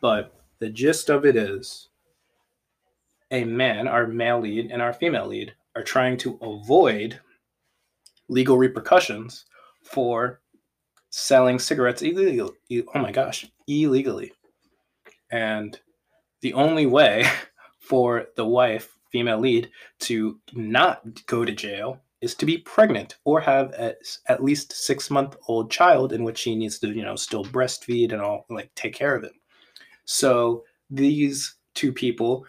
But 0.00 0.34
the 0.58 0.68
gist 0.68 1.10
of 1.10 1.24
it 1.24 1.36
is 1.36 1.88
a 3.30 3.44
man, 3.44 3.88
our 3.88 4.06
male 4.06 4.40
lead, 4.40 4.70
and 4.70 4.80
our 4.80 4.92
female 4.92 5.26
lead 5.26 5.54
are 5.74 5.82
trying 5.82 6.16
to 6.18 6.38
avoid 6.40 7.18
legal 8.28 8.56
repercussions 8.56 9.44
for 9.82 10.40
selling 11.10 11.58
cigarettes 11.58 12.02
illegally. 12.02 12.54
Oh 12.94 12.98
my 12.98 13.12
gosh, 13.12 13.46
illegally. 13.66 14.32
And 15.30 15.78
the 16.40 16.52
only 16.54 16.86
way 16.86 17.24
for 17.80 18.26
the 18.36 18.46
wife, 18.46 18.95
female 19.16 19.40
lead, 19.40 19.70
to 20.00 20.38
not 20.52 21.24
go 21.24 21.42
to 21.42 21.52
jail 21.52 21.98
is 22.20 22.34
to 22.34 22.44
be 22.44 22.58
pregnant 22.58 23.16
or 23.24 23.40
have 23.40 23.72
a, 23.72 23.94
at 24.28 24.44
least 24.44 24.72
six 24.72 25.10
month 25.10 25.36
old 25.48 25.70
child 25.70 26.12
in 26.12 26.22
which 26.22 26.36
she 26.36 26.54
needs 26.54 26.78
to, 26.78 26.88
you 26.88 27.02
know, 27.02 27.16
still 27.16 27.44
breastfeed 27.46 28.12
and 28.12 28.20
all, 28.20 28.44
like 28.50 28.70
take 28.74 28.94
care 28.94 29.16
of 29.16 29.24
it. 29.24 29.32
So 30.04 30.64
these 30.90 31.54
two 31.74 31.94
people 31.94 32.44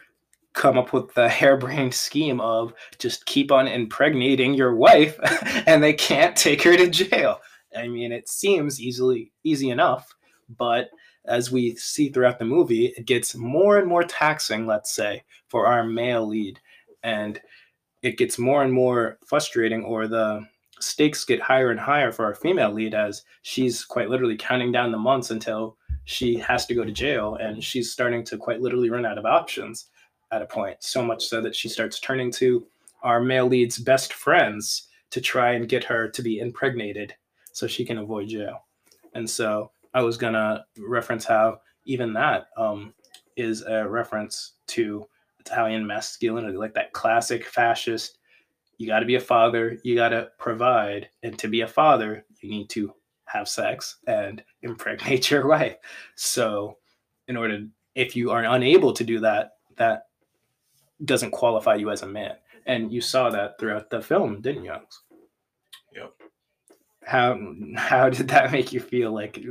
come 0.51 0.77
up 0.77 0.91
with 0.91 1.13
the 1.13 1.29
harebrained 1.41 1.93
scheme 1.93 2.41
of 2.41 2.73
just 2.99 3.25
keep 3.25 3.49
on 3.49 3.65
impregnating 3.65 4.53
your 4.53 4.75
wife 4.75 5.17
and 5.67 5.81
they 5.81 5.93
can't 5.93 6.35
take 6.35 6.61
her 6.63 6.75
to 6.75 6.89
jail. 6.89 7.39
I 7.77 7.87
mean, 7.87 8.11
it 8.11 8.27
seems 8.27 8.81
easily 8.81 9.31
easy 9.45 9.69
enough, 9.69 10.13
but 10.57 10.89
as 11.27 11.51
we 11.51 11.75
see 11.75 12.09
throughout 12.09 12.39
the 12.39 12.45
movie, 12.45 12.87
it 12.97 13.05
gets 13.05 13.35
more 13.35 13.77
and 13.77 13.87
more 13.87 14.03
taxing, 14.03 14.65
let's 14.65 14.93
say, 14.93 15.23
for 15.49 15.67
our 15.67 15.83
male 15.83 16.27
lead. 16.27 16.59
And 17.03 17.39
it 18.01 18.17
gets 18.17 18.37
more 18.37 18.63
and 18.63 18.71
more 18.71 19.17
frustrating, 19.25 19.83
or 19.83 20.07
the 20.07 20.45
stakes 20.79 21.25
get 21.25 21.41
higher 21.41 21.71
and 21.71 21.79
higher 21.79 22.11
for 22.11 22.25
our 22.25 22.35
female 22.35 22.71
lead 22.71 22.93
as 22.93 23.23
she's 23.41 23.83
quite 23.83 24.09
literally 24.09 24.37
counting 24.37 24.71
down 24.71 24.91
the 24.91 24.97
months 24.97 25.31
until 25.31 25.77
she 26.05 26.37
has 26.37 26.65
to 26.67 26.75
go 26.75 26.83
to 26.83 26.91
jail. 26.91 27.35
And 27.35 27.63
she's 27.63 27.91
starting 27.91 28.23
to 28.25 28.37
quite 28.37 28.61
literally 28.61 28.89
run 28.89 29.05
out 29.05 29.17
of 29.17 29.25
options 29.25 29.87
at 30.31 30.41
a 30.41 30.45
point, 30.45 30.77
so 30.79 31.03
much 31.03 31.25
so 31.25 31.41
that 31.41 31.55
she 31.55 31.69
starts 31.69 31.99
turning 31.99 32.31
to 32.33 32.67
our 33.03 33.19
male 33.19 33.47
lead's 33.47 33.77
best 33.77 34.13
friends 34.13 34.87
to 35.09 35.21
try 35.21 35.53
and 35.53 35.69
get 35.69 35.83
her 35.83 36.09
to 36.09 36.21
be 36.21 36.39
impregnated 36.39 37.15
so 37.51 37.65
she 37.65 37.85
can 37.85 37.97
avoid 37.97 38.27
jail. 38.27 38.65
And 39.13 39.29
so 39.29 39.71
I 39.93 40.01
was 40.01 40.17
gonna 40.17 40.65
reference 40.77 41.25
how 41.25 41.61
even 41.85 42.13
that 42.13 42.47
um, 42.57 42.93
is 43.35 43.63
a 43.63 43.87
reference 43.87 44.53
to 44.67 45.07
Italian 45.39 45.87
masculinity, 45.87 46.57
like 46.57 46.73
that 46.73 46.93
classic 46.93 47.45
fascist. 47.45 48.19
You 48.77 48.87
got 48.87 48.99
to 48.99 49.05
be 49.05 49.15
a 49.15 49.19
father, 49.19 49.79
you 49.83 49.95
got 49.95 50.09
to 50.09 50.29
provide, 50.37 51.09
and 51.23 51.39
to 51.39 51.47
be 51.47 51.61
a 51.61 51.67
father, 51.67 52.25
you 52.41 52.49
need 52.49 52.69
to 52.71 52.93
have 53.25 53.49
sex 53.49 53.97
and 54.05 54.43
impregnate 54.61 55.31
your 55.31 55.47
wife. 55.47 55.77
So, 56.15 56.77
in 57.27 57.37
order, 57.37 57.65
if 57.95 58.15
you 58.15 58.29
are 58.29 58.43
unable 58.43 58.93
to 58.93 59.03
do 59.03 59.19
that, 59.21 59.53
that 59.77 60.07
doesn't 61.05 61.31
qualify 61.31 61.75
you 61.75 61.89
as 61.89 62.03
a 62.03 62.07
man. 62.07 62.35
And 62.65 62.91
you 62.91 63.01
saw 63.01 63.29
that 63.29 63.59
throughout 63.59 63.89
the 63.89 64.01
film, 64.01 64.41
didn't 64.41 64.65
you? 64.65 64.75
Yep 65.95 66.26
how 67.07 67.39
how 67.77 68.09
did 68.09 68.27
that 68.27 68.51
make 68.51 68.73
you 68.73 68.81
feel? 68.81 69.13
Like 69.13 69.41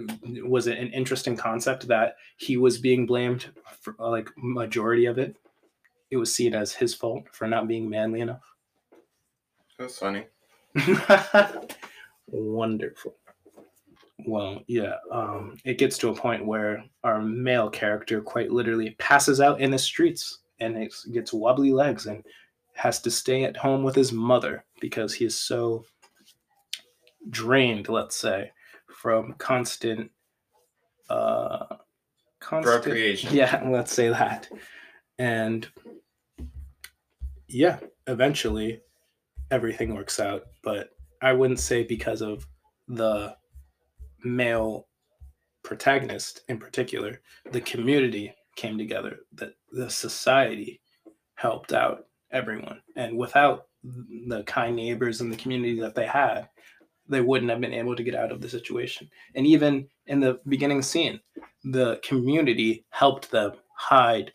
was 0.44 0.66
it 0.66 0.76
an 0.76 0.92
interesting 0.92 1.36
concept 1.36 1.88
that 1.88 2.16
he 2.36 2.58
was 2.58 2.76
being 2.76 3.06
blamed 3.06 3.46
for 3.80 3.94
like 3.98 4.28
majority 4.36 5.06
of 5.06 5.16
it? 5.16 5.36
It 6.10 6.18
was 6.18 6.32
seen 6.32 6.52
as 6.52 6.74
his 6.74 6.94
fault 6.94 7.24
for 7.32 7.46
not 7.48 7.66
being 7.66 7.88
manly 7.88 8.20
enough? 8.20 8.42
That's 9.78 9.98
funny. 9.98 10.26
Wonderful. 12.26 13.14
Well 14.26 14.62
yeah 14.66 14.96
um 15.10 15.56
it 15.64 15.78
gets 15.78 15.96
to 15.98 16.10
a 16.10 16.14
point 16.14 16.44
where 16.44 16.84
our 17.04 17.22
male 17.22 17.70
character 17.70 18.20
quite 18.20 18.52
literally 18.52 18.90
passes 18.98 19.40
out 19.40 19.60
in 19.62 19.70
the 19.70 19.78
streets 19.78 20.40
and 20.60 20.76
it 20.76 20.94
gets 21.10 21.32
wobbly 21.32 21.72
legs 21.72 22.06
and 22.06 22.22
has 22.74 23.00
to 23.00 23.10
stay 23.10 23.44
at 23.44 23.56
home 23.56 23.82
with 23.82 23.94
his 23.94 24.12
mother 24.12 24.64
because 24.80 25.14
he 25.14 25.24
is 25.24 25.38
so 25.38 25.84
drained, 27.30 27.88
let's 27.88 28.16
say, 28.16 28.50
from 28.88 29.34
constant 29.34 30.10
uh 31.08 31.76
constant 32.40 32.82
Procreation. 32.82 33.30
Yeah, 33.34 33.62
let's 33.68 33.92
say 33.92 34.08
that. 34.08 34.48
And 35.18 35.66
yeah, 37.48 37.78
eventually 38.06 38.80
everything 39.50 39.94
works 39.94 40.20
out, 40.20 40.44
but 40.62 40.90
I 41.22 41.32
wouldn't 41.32 41.60
say 41.60 41.84
because 41.84 42.20
of 42.20 42.46
the 42.88 43.36
male 44.24 44.88
protagonist 45.62 46.42
in 46.48 46.58
particular, 46.58 47.20
the 47.52 47.60
community 47.60 48.34
came 48.56 48.78
together, 48.78 49.18
that 49.34 49.54
the 49.70 49.90
society 49.90 50.80
helped 51.34 51.72
out 51.72 52.06
everyone. 52.30 52.80
And 52.96 53.16
without 53.16 53.66
the 53.84 54.42
kind 54.44 54.76
neighbors 54.76 55.20
and 55.20 55.32
the 55.32 55.36
community 55.36 55.80
that 55.80 55.94
they 55.94 56.06
had, 56.06 56.48
they 57.08 57.20
wouldn't 57.20 57.50
have 57.50 57.60
been 57.60 57.72
able 57.72 57.96
to 57.96 58.02
get 58.02 58.14
out 58.14 58.32
of 58.32 58.40
the 58.40 58.48
situation. 58.48 59.08
And 59.34 59.46
even 59.46 59.88
in 60.06 60.20
the 60.20 60.40
beginning 60.48 60.82
scene, 60.82 61.20
the 61.64 62.00
community 62.02 62.84
helped 62.90 63.30
them 63.30 63.52
hide 63.76 64.32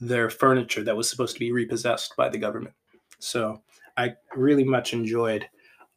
their 0.00 0.30
furniture 0.30 0.82
that 0.82 0.96
was 0.96 1.08
supposed 1.08 1.34
to 1.34 1.40
be 1.40 1.52
repossessed 1.52 2.16
by 2.16 2.28
the 2.28 2.38
government. 2.38 2.74
So 3.18 3.62
I 3.96 4.14
really 4.34 4.64
much 4.64 4.92
enjoyed 4.92 5.46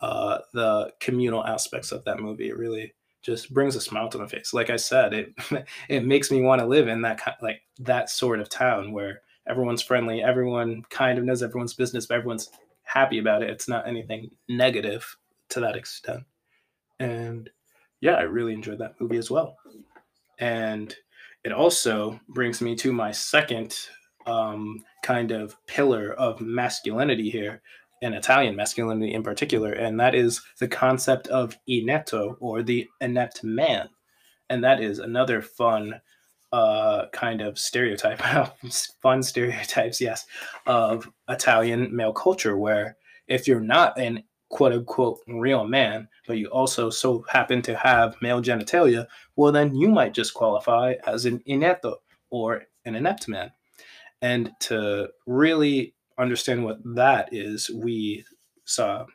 uh, 0.02 0.40
the 0.54 0.92
communal 1.00 1.46
aspects 1.46 1.92
of 1.92 2.04
that 2.04 2.20
movie. 2.20 2.50
It 2.50 2.58
really 2.58 2.94
just 3.22 3.54
brings 3.54 3.76
a 3.76 3.82
smile 3.82 4.10
to 4.10 4.18
my 4.18 4.28
face. 4.28 4.54
Like 4.54 4.70
I 4.70 4.76
said, 4.76 5.14
it 5.14 5.34
it 5.90 6.06
makes 6.06 6.30
me 6.30 6.42
want 6.42 6.60
to 6.60 6.68
live 6.68 6.90
in 6.90 7.02
that 7.04 7.20
kind, 7.20 7.38
like 7.42 7.62
that 7.80 8.10
sort 8.10 8.42
of 8.42 8.50
town 8.50 8.92
where 8.92 9.22
everyone's 9.48 9.82
friendly, 9.82 10.22
everyone 10.22 10.84
kind 10.90 11.18
of 11.18 11.24
knows 11.24 11.42
everyone's 11.42 11.74
business, 11.74 12.06
but 12.06 12.16
everyone's 12.16 12.50
happy 12.84 13.20
about 13.20 13.42
it. 13.42 13.50
It's 13.50 13.70
not 13.70 13.88
anything 13.88 14.32
negative 14.50 15.16
to 15.54 15.60
that 15.62 15.76
extent. 15.76 16.24
And 17.00 17.50
yeah, 18.02 18.14
I 18.14 18.24
really 18.24 18.54
enjoyed 18.54 18.80
that 18.80 19.00
movie 19.00 19.18
as 19.18 19.32
well. 19.32 19.58
And 20.40 20.96
it 21.44 21.52
also 21.52 22.20
brings 22.30 22.62
me 22.62 22.76
to 22.76 22.94
my 22.94 23.12
second 23.12 23.78
um, 24.26 24.84
kind 25.04 25.32
of 25.32 25.56
pillar 25.68 26.14
of 26.14 26.42
masculinity 26.42 27.30
here, 27.30 27.62
and 28.04 28.14
Italian 28.14 28.56
masculinity 28.56 29.14
in 29.14 29.24
particular, 29.24 29.72
and 29.72 30.00
that 30.00 30.14
is 30.14 30.42
the 30.60 30.68
concept 30.68 31.28
of 31.28 31.58
inetto 31.70 32.36
or 32.42 32.62
the 32.62 32.88
inept 33.00 33.44
man. 33.44 33.88
And 34.50 34.64
that 34.64 34.82
is 34.82 35.00
another 35.00 35.42
fun 35.42 36.02
uh, 36.52 37.06
kind 37.14 37.42
of 37.42 37.58
stereotype, 37.58 38.22
fun 39.02 39.24
stereotypes, 39.24 40.02
yes, 40.02 40.26
of 40.68 41.10
Italian 41.30 41.96
male 41.96 42.14
culture, 42.14 42.58
where 42.58 42.98
if 43.28 43.48
you're 43.48 43.62
not 43.62 43.98
an 43.98 44.24
quote 44.54 44.72
unquote 44.72 45.20
real 45.28 45.68
man, 45.68 46.08
but 46.28 46.38
you 46.38 46.48
also 46.50 46.92
so 46.92 47.26
happen 47.28 47.60
to 47.64 47.76
have 47.76 48.16
male 48.22 48.40
genitalia, 48.40 49.08
well, 49.36 49.52
then 49.52 49.76
you 49.76 49.90
might 49.90 50.14
just 50.14 50.36
qualify 50.36 50.94
as 51.08 51.26
an 51.26 51.40
inetto 51.48 51.96
or 52.30 52.62
an 52.86 52.94
inept 52.94 53.28
man. 53.28 53.52
And 54.22 54.52
to 54.62 55.10
really 55.26 55.96
understand 56.20 56.64
what 56.64 56.78
that 56.94 57.30
is, 57.34 57.72
we 57.72 58.26
saw 58.64 59.08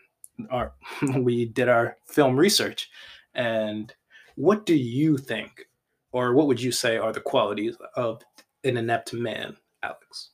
our 0.50 0.72
we 1.18 1.44
did 1.44 1.68
our 1.68 1.96
film 2.04 2.36
research. 2.36 2.90
And 3.32 3.94
what 4.34 4.66
do 4.66 4.74
you 4.74 5.18
think, 5.18 5.68
or 6.10 6.34
what 6.34 6.48
would 6.48 6.60
you 6.60 6.72
say 6.72 6.96
are 6.96 7.12
the 7.12 7.20
qualities 7.20 7.76
of 7.94 8.22
an 8.64 8.76
inept 8.76 9.12
man, 9.12 9.56
Alex? 9.84 10.30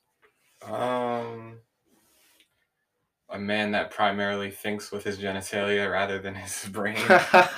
Um 0.63 1.59
a 3.35 3.39
man 3.39 3.73
that 3.73 3.91
primarily 3.91 4.49
thinks 4.49 4.93
with 4.93 5.03
his 5.03 5.19
genitalia 5.19 5.91
rather 5.91 6.21
than 6.21 6.37
his 6.37 6.67
brain. 6.73 6.97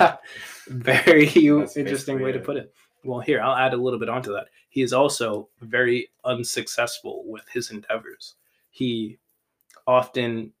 very 0.67 1.27
interesting 1.27 2.19
way 2.19 2.31
to 2.31 2.39
put 2.39 2.57
it. 2.57 2.73
Well, 3.03 3.19
here, 3.19 3.41
I'll 3.41 3.55
add 3.55 3.73
a 3.73 3.77
little 3.77 3.99
bit 3.99 4.09
onto 4.09 4.33
that. 4.33 4.47
He 4.69 4.81
is 4.81 4.91
also 4.91 5.49
very 5.61 6.09
unsuccessful 6.25 7.23
with 7.27 7.47
his 7.53 7.69
endeavors. 7.69 8.35
He 8.71 9.17
often 9.85 10.51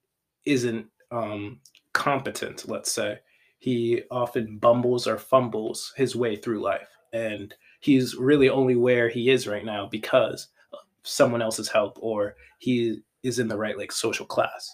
isn't 0.45 0.85
um, 1.11 1.59
competent, 1.93 2.69
let's 2.69 2.91
say. 2.91 3.19
He 3.57 4.03
often 4.11 4.59
bumbles 4.59 5.07
or 5.07 5.17
fumbles 5.17 5.93
his 5.97 6.15
way 6.15 6.35
through 6.35 6.61
life. 6.61 6.89
And 7.11 7.53
he's 7.79 8.15
really 8.15 8.49
only 8.49 8.75
where 8.75 9.09
he 9.09 9.31
is 9.31 9.47
right 9.47 9.65
now 9.65 9.87
because 9.87 10.49
of 10.73 10.79
someone 11.01 11.41
else's 11.41 11.69
help 11.69 11.97
or 11.99 12.35
he 12.59 12.99
is 13.23 13.39
in 13.39 13.47
the 13.47 13.57
right 13.57 13.77
like 13.77 13.91
social 13.91 14.25
class. 14.25 14.71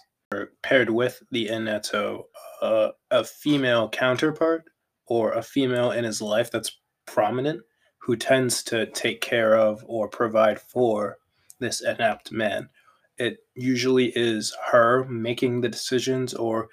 Paired 0.62 0.90
with 0.90 1.22
the 1.32 1.48
Inetto, 1.48 2.24
uh, 2.62 2.90
a 3.12 3.24
female 3.24 3.90
counterpart 3.90 4.64
or 5.08 5.34
a 5.34 5.44
female 5.44 5.92
in 5.92 6.04
his 6.04 6.22
life 6.22 6.52
that's 6.52 6.80
prominent 7.06 7.62
who 8.00 8.16
tends 8.16 8.64
to 8.64 8.86
take 8.88 9.22
care 9.22 9.56
of 9.56 9.84
or 9.88 10.08
provide 10.08 10.60
for 10.60 11.18
this 11.60 11.82
inept 11.82 12.32
man. 12.32 12.70
It 13.18 13.38
usually 13.56 14.12
is 14.16 14.56
her 14.72 15.06
making 15.06 15.62
the 15.62 15.70
decisions 15.70 16.34
or 16.34 16.68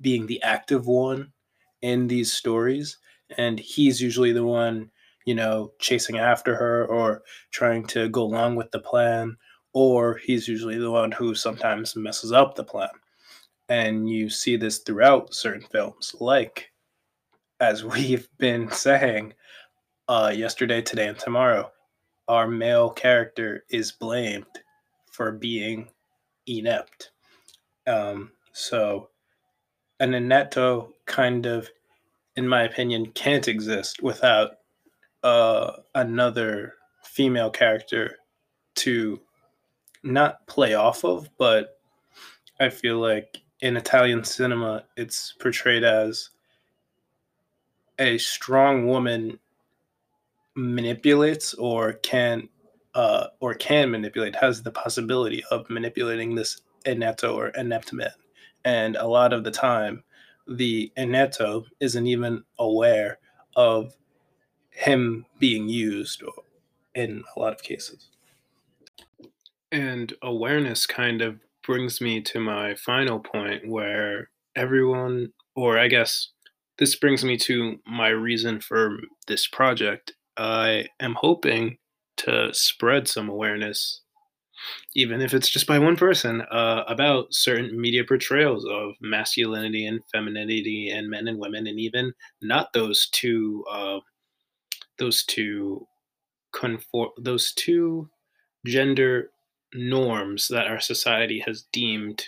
being 0.00 0.26
the 0.26 0.42
active 0.42 0.86
one 0.86 1.32
in 1.82 2.06
these 2.06 2.32
stories. 2.32 2.98
And 3.36 3.58
he's 3.58 4.00
usually 4.00 4.32
the 4.32 4.44
one, 4.44 4.90
you 5.24 5.34
know, 5.34 5.72
chasing 5.80 6.18
after 6.18 6.54
her 6.54 6.86
or 6.86 7.22
trying 7.50 7.86
to 7.88 8.08
go 8.08 8.22
along 8.22 8.56
with 8.56 8.70
the 8.70 8.80
plan. 8.80 9.36
Or 9.72 10.18
he's 10.24 10.48
usually 10.48 10.78
the 10.78 10.90
one 10.90 11.12
who 11.12 11.34
sometimes 11.34 11.96
messes 11.96 12.32
up 12.32 12.54
the 12.54 12.64
plan. 12.64 12.88
And 13.68 14.08
you 14.08 14.30
see 14.30 14.56
this 14.56 14.78
throughout 14.78 15.34
certain 15.34 15.66
films, 15.70 16.14
like, 16.20 16.70
as 17.60 17.84
we've 17.84 18.28
been 18.38 18.70
saying, 18.70 19.34
uh, 20.08 20.32
yesterday, 20.34 20.80
today, 20.82 21.08
and 21.08 21.18
tomorrow, 21.18 21.70
our 22.28 22.46
male 22.46 22.90
character 22.90 23.64
is 23.70 23.92
blamed 23.92 24.46
for 25.10 25.32
being 25.32 25.88
inept. 26.46 27.10
Um, 27.86 28.32
so, 28.52 29.10
an 30.00 30.12
Inetto 30.12 30.90
kind 31.06 31.46
of, 31.46 31.68
in 32.36 32.46
my 32.46 32.62
opinion, 32.62 33.06
can't 33.12 33.48
exist 33.48 34.02
without 34.02 34.58
uh, 35.22 35.72
another 35.94 36.74
female 37.04 37.50
character 37.50 38.16
to 38.76 39.20
not 40.02 40.46
play 40.46 40.74
off 40.74 41.04
of, 41.04 41.28
but 41.38 41.78
I 42.60 42.68
feel 42.68 42.98
like 42.98 43.38
in 43.60 43.76
Italian 43.76 44.24
cinema, 44.24 44.84
it's 44.96 45.34
portrayed 45.40 45.84
as 45.84 46.30
a 47.98 48.18
strong 48.18 48.86
woman 48.86 49.38
manipulates 50.54 51.54
or 51.54 51.94
can 51.94 52.48
uh, 52.94 53.28
or 53.40 53.52
can 53.54 53.90
manipulate 53.90 54.34
has 54.34 54.62
the 54.62 54.70
possibility 54.70 55.44
of 55.50 55.68
manipulating 55.68 56.34
this 56.34 56.62
inetto 56.86 57.34
or 57.34 57.48
inept 57.48 57.92
man. 57.92 58.10
And 58.64 58.96
a 58.96 59.06
lot 59.06 59.34
of 59.34 59.44
the 59.44 59.50
time 59.50 60.02
the 60.48 60.90
inetto 60.96 61.64
isn't 61.80 62.06
even 62.06 62.42
aware 62.58 63.18
of 63.54 63.94
him 64.70 65.26
being 65.38 65.68
used 65.68 66.22
in 66.94 67.22
a 67.34 67.40
lot 67.40 67.52
of 67.52 67.62
cases. 67.62 68.08
And 69.72 70.14
awareness 70.22 70.86
kind 70.86 71.20
of 71.20 71.40
brings 71.66 72.00
me 72.00 72.20
to 72.20 72.40
my 72.40 72.74
final 72.74 73.18
point 73.18 73.68
where 73.68 74.30
everyone 74.54 75.32
or 75.54 75.78
i 75.78 75.88
guess 75.88 76.30
this 76.78 76.96
brings 76.96 77.24
me 77.24 77.36
to 77.38 77.78
my 77.86 78.08
reason 78.08 78.60
for 78.60 78.98
this 79.28 79.46
project. 79.46 80.12
I 80.36 80.86
am 81.00 81.14
hoping 81.14 81.78
to 82.18 82.52
spread 82.52 83.08
some 83.08 83.28
awareness, 83.28 84.02
even 84.94 85.20
if 85.20 85.32
it's 85.32 85.48
just 85.48 85.66
by 85.66 85.78
one 85.78 85.96
person, 85.96 86.42
uh, 86.50 86.84
about 86.86 87.28
certain 87.32 87.80
media 87.80 88.04
portrayals 88.04 88.66
of 88.66 88.92
masculinity 89.00 89.86
and 89.86 90.00
femininity 90.12 90.90
and 90.90 91.08
men 91.08 91.28
and 91.28 91.38
women, 91.38 91.66
and 91.66 91.80
even 91.80 92.12
not 92.42 92.72
those 92.72 93.08
two, 93.10 93.64
uh, 93.70 94.00
those 94.98 95.24
two 95.24 95.86
conform, 96.52 97.10
those 97.18 97.52
two 97.52 98.10
gender 98.66 99.30
norms 99.74 100.48
that 100.48 100.66
our 100.66 100.80
society 100.80 101.42
has 101.46 101.66
deemed 101.72 102.24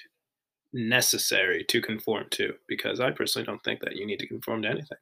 necessary 0.73 1.65
to 1.69 1.81
conform 1.81 2.27
to. 2.31 2.53
Because 2.67 3.01
I 3.01 3.11
personally 3.11 3.47
don't 3.47 3.63
think 3.65 3.81
that 3.81 3.97
you 3.97 4.07
need 4.07 4.19
to 4.21 4.27
conform 4.27 4.63
to 4.63 4.69
anything 4.69 4.99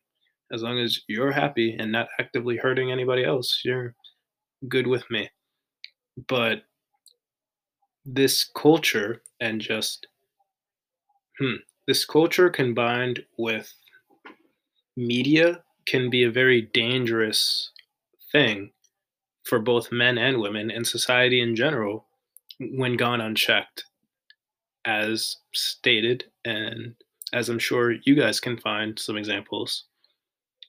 as 0.52 0.62
long 0.62 0.78
as 0.78 1.00
you're 1.08 1.32
happy 1.32 1.76
and 1.78 1.90
not 1.90 2.08
actively 2.18 2.56
hurting 2.56 2.92
anybody 2.92 3.24
else, 3.24 3.62
you're 3.64 3.94
good 4.68 4.86
with 4.86 5.04
me. 5.10 5.28
But 6.28 6.62
this 8.04 8.44
culture 8.44 9.22
and 9.40 9.60
just 9.60 10.06
hmm, 11.38 11.56
this 11.86 12.04
culture 12.04 12.48
combined 12.48 13.24
with 13.36 13.72
media 14.96 15.62
can 15.86 16.08
be 16.08 16.22
a 16.22 16.30
very 16.30 16.62
dangerous 16.62 17.70
thing 18.32 18.70
for 19.44 19.58
both 19.58 19.92
men 19.92 20.18
and 20.18 20.40
women 20.40 20.70
and 20.70 20.86
society 20.86 21.40
in 21.40 21.54
general 21.54 22.05
when 22.60 22.96
gone 22.96 23.20
unchecked 23.20 23.84
as 24.84 25.36
stated 25.52 26.24
and 26.44 26.94
as 27.32 27.48
i'm 27.48 27.58
sure 27.58 27.94
you 28.04 28.14
guys 28.14 28.40
can 28.40 28.56
find 28.56 28.98
some 28.98 29.16
examples 29.16 29.84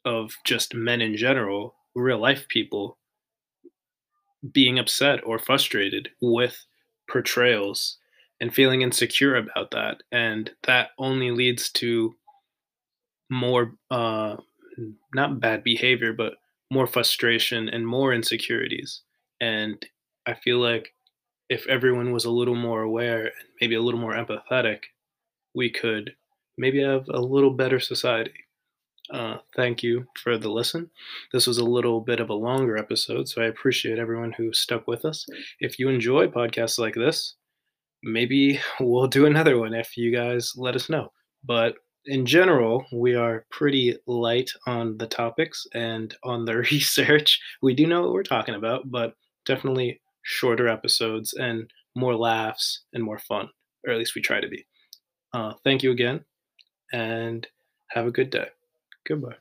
of 0.08 0.38
just 0.46 0.74
men 0.74 1.02
in 1.02 1.16
general, 1.18 1.76
real 1.94 2.18
life 2.18 2.48
people, 2.48 2.98
being 4.52 4.80
upset 4.80 5.20
or 5.26 5.38
frustrated 5.38 6.10
with 6.22 6.66
portrayals 7.10 7.98
and 8.40 8.54
feeling 8.54 8.82
insecure 8.82 9.36
about 9.36 9.72
that. 9.72 10.02
And 10.12 10.50
that 10.64 10.90
only 10.98 11.32
leads 11.32 11.70
to 11.74 12.16
more, 13.30 13.74
uh, 13.92 14.38
not 15.14 15.40
bad 15.40 15.64
behavior, 15.64 16.14
but 16.14 16.36
more 16.72 16.88
frustration 16.88 17.68
and 17.68 17.86
more 17.86 18.14
insecurities. 18.14 19.02
And 19.42 19.84
I 20.26 20.36
feel 20.36 20.60
like 20.60 20.94
if 21.50 21.66
everyone 21.68 22.12
was 22.12 22.26
a 22.26 22.32
little 22.32 22.56
more 22.56 22.82
aware 22.82 23.26
and 23.26 23.48
maybe 23.62 23.76
a 23.76 23.82
little 23.82 24.00
more 24.00 24.14
empathetic, 24.14 24.80
we 25.54 25.70
could 25.70 26.12
maybe 26.58 26.82
have 26.82 27.06
a 27.10 27.22
little 27.22 27.52
better 27.52 27.80
society. 27.80 28.34
Uh, 29.12 29.38
thank 29.56 29.84
you 29.84 30.06
for 30.22 30.38
the 30.38 30.50
listen. 30.50 30.90
This 31.32 31.48
was 31.48 31.58
a 31.58 31.64
little 31.64 32.02
bit 32.02 32.20
of 32.20 32.30
a 32.30 32.34
longer 32.34 32.78
episode, 32.78 33.30
so 33.30 33.42
I 33.42 33.46
appreciate 33.46 34.00
everyone 34.00 34.34
who 34.34 34.54
stuck 34.54 34.88
with 34.88 35.06
us. 35.06 35.26
If 35.60 35.80
you 35.80 35.88
enjoy 35.88 36.28
podcasts 36.28 36.78
like 36.78 36.96
this, 36.96 37.36
maybe 38.04 38.60
we'll 38.80 39.08
do 39.08 39.26
another 39.26 39.58
one 39.58 39.74
if 39.74 39.96
you 39.96 40.12
guys 40.14 40.54
let 40.58 40.76
us 40.76 40.90
know. 40.90 41.12
But 41.44 41.76
in 42.06 42.26
general, 42.26 42.86
we 42.92 43.16
are 43.16 43.46
pretty 43.52 43.98
light 44.08 44.50
on 44.66 44.98
the 44.98 45.08
topics 45.08 45.66
and 45.74 46.14
on 46.24 46.46
the 46.46 46.58
research. 46.72 47.40
We 47.62 47.74
do 47.74 47.88
know 47.88 48.02
what 48.02 48.14
we're 48.14 48.24
talking 48.24 48.56
about, 48.56 48.92
but 48.92 49.14
definitely 49.46 50.02
shorter 50.28 50.68
episodes 50.68 51.34
and 51.34 51.72
more 51.96 52.16
laughs 52.16 52.84
and 52.94 53.02
more 53.02 53.18
fun, 53.18 53.48
or 53.86 53.94
at 53.94 53.98
least 53.98 54.14
we 54.14 54.22
try 54.22 54.42
to 54.42 54.48
be. 54.50 54.66
Uh, 55.34 55.54
thank 55.64 55.84
you 55.84 55.92
again, 55.92 56.20
and 56.92 57.48
have 57.92 58.06
a 58.06 58.12
good 58.12 58.30
day. 58.30 58.50
Goodbye. 59.08 59.38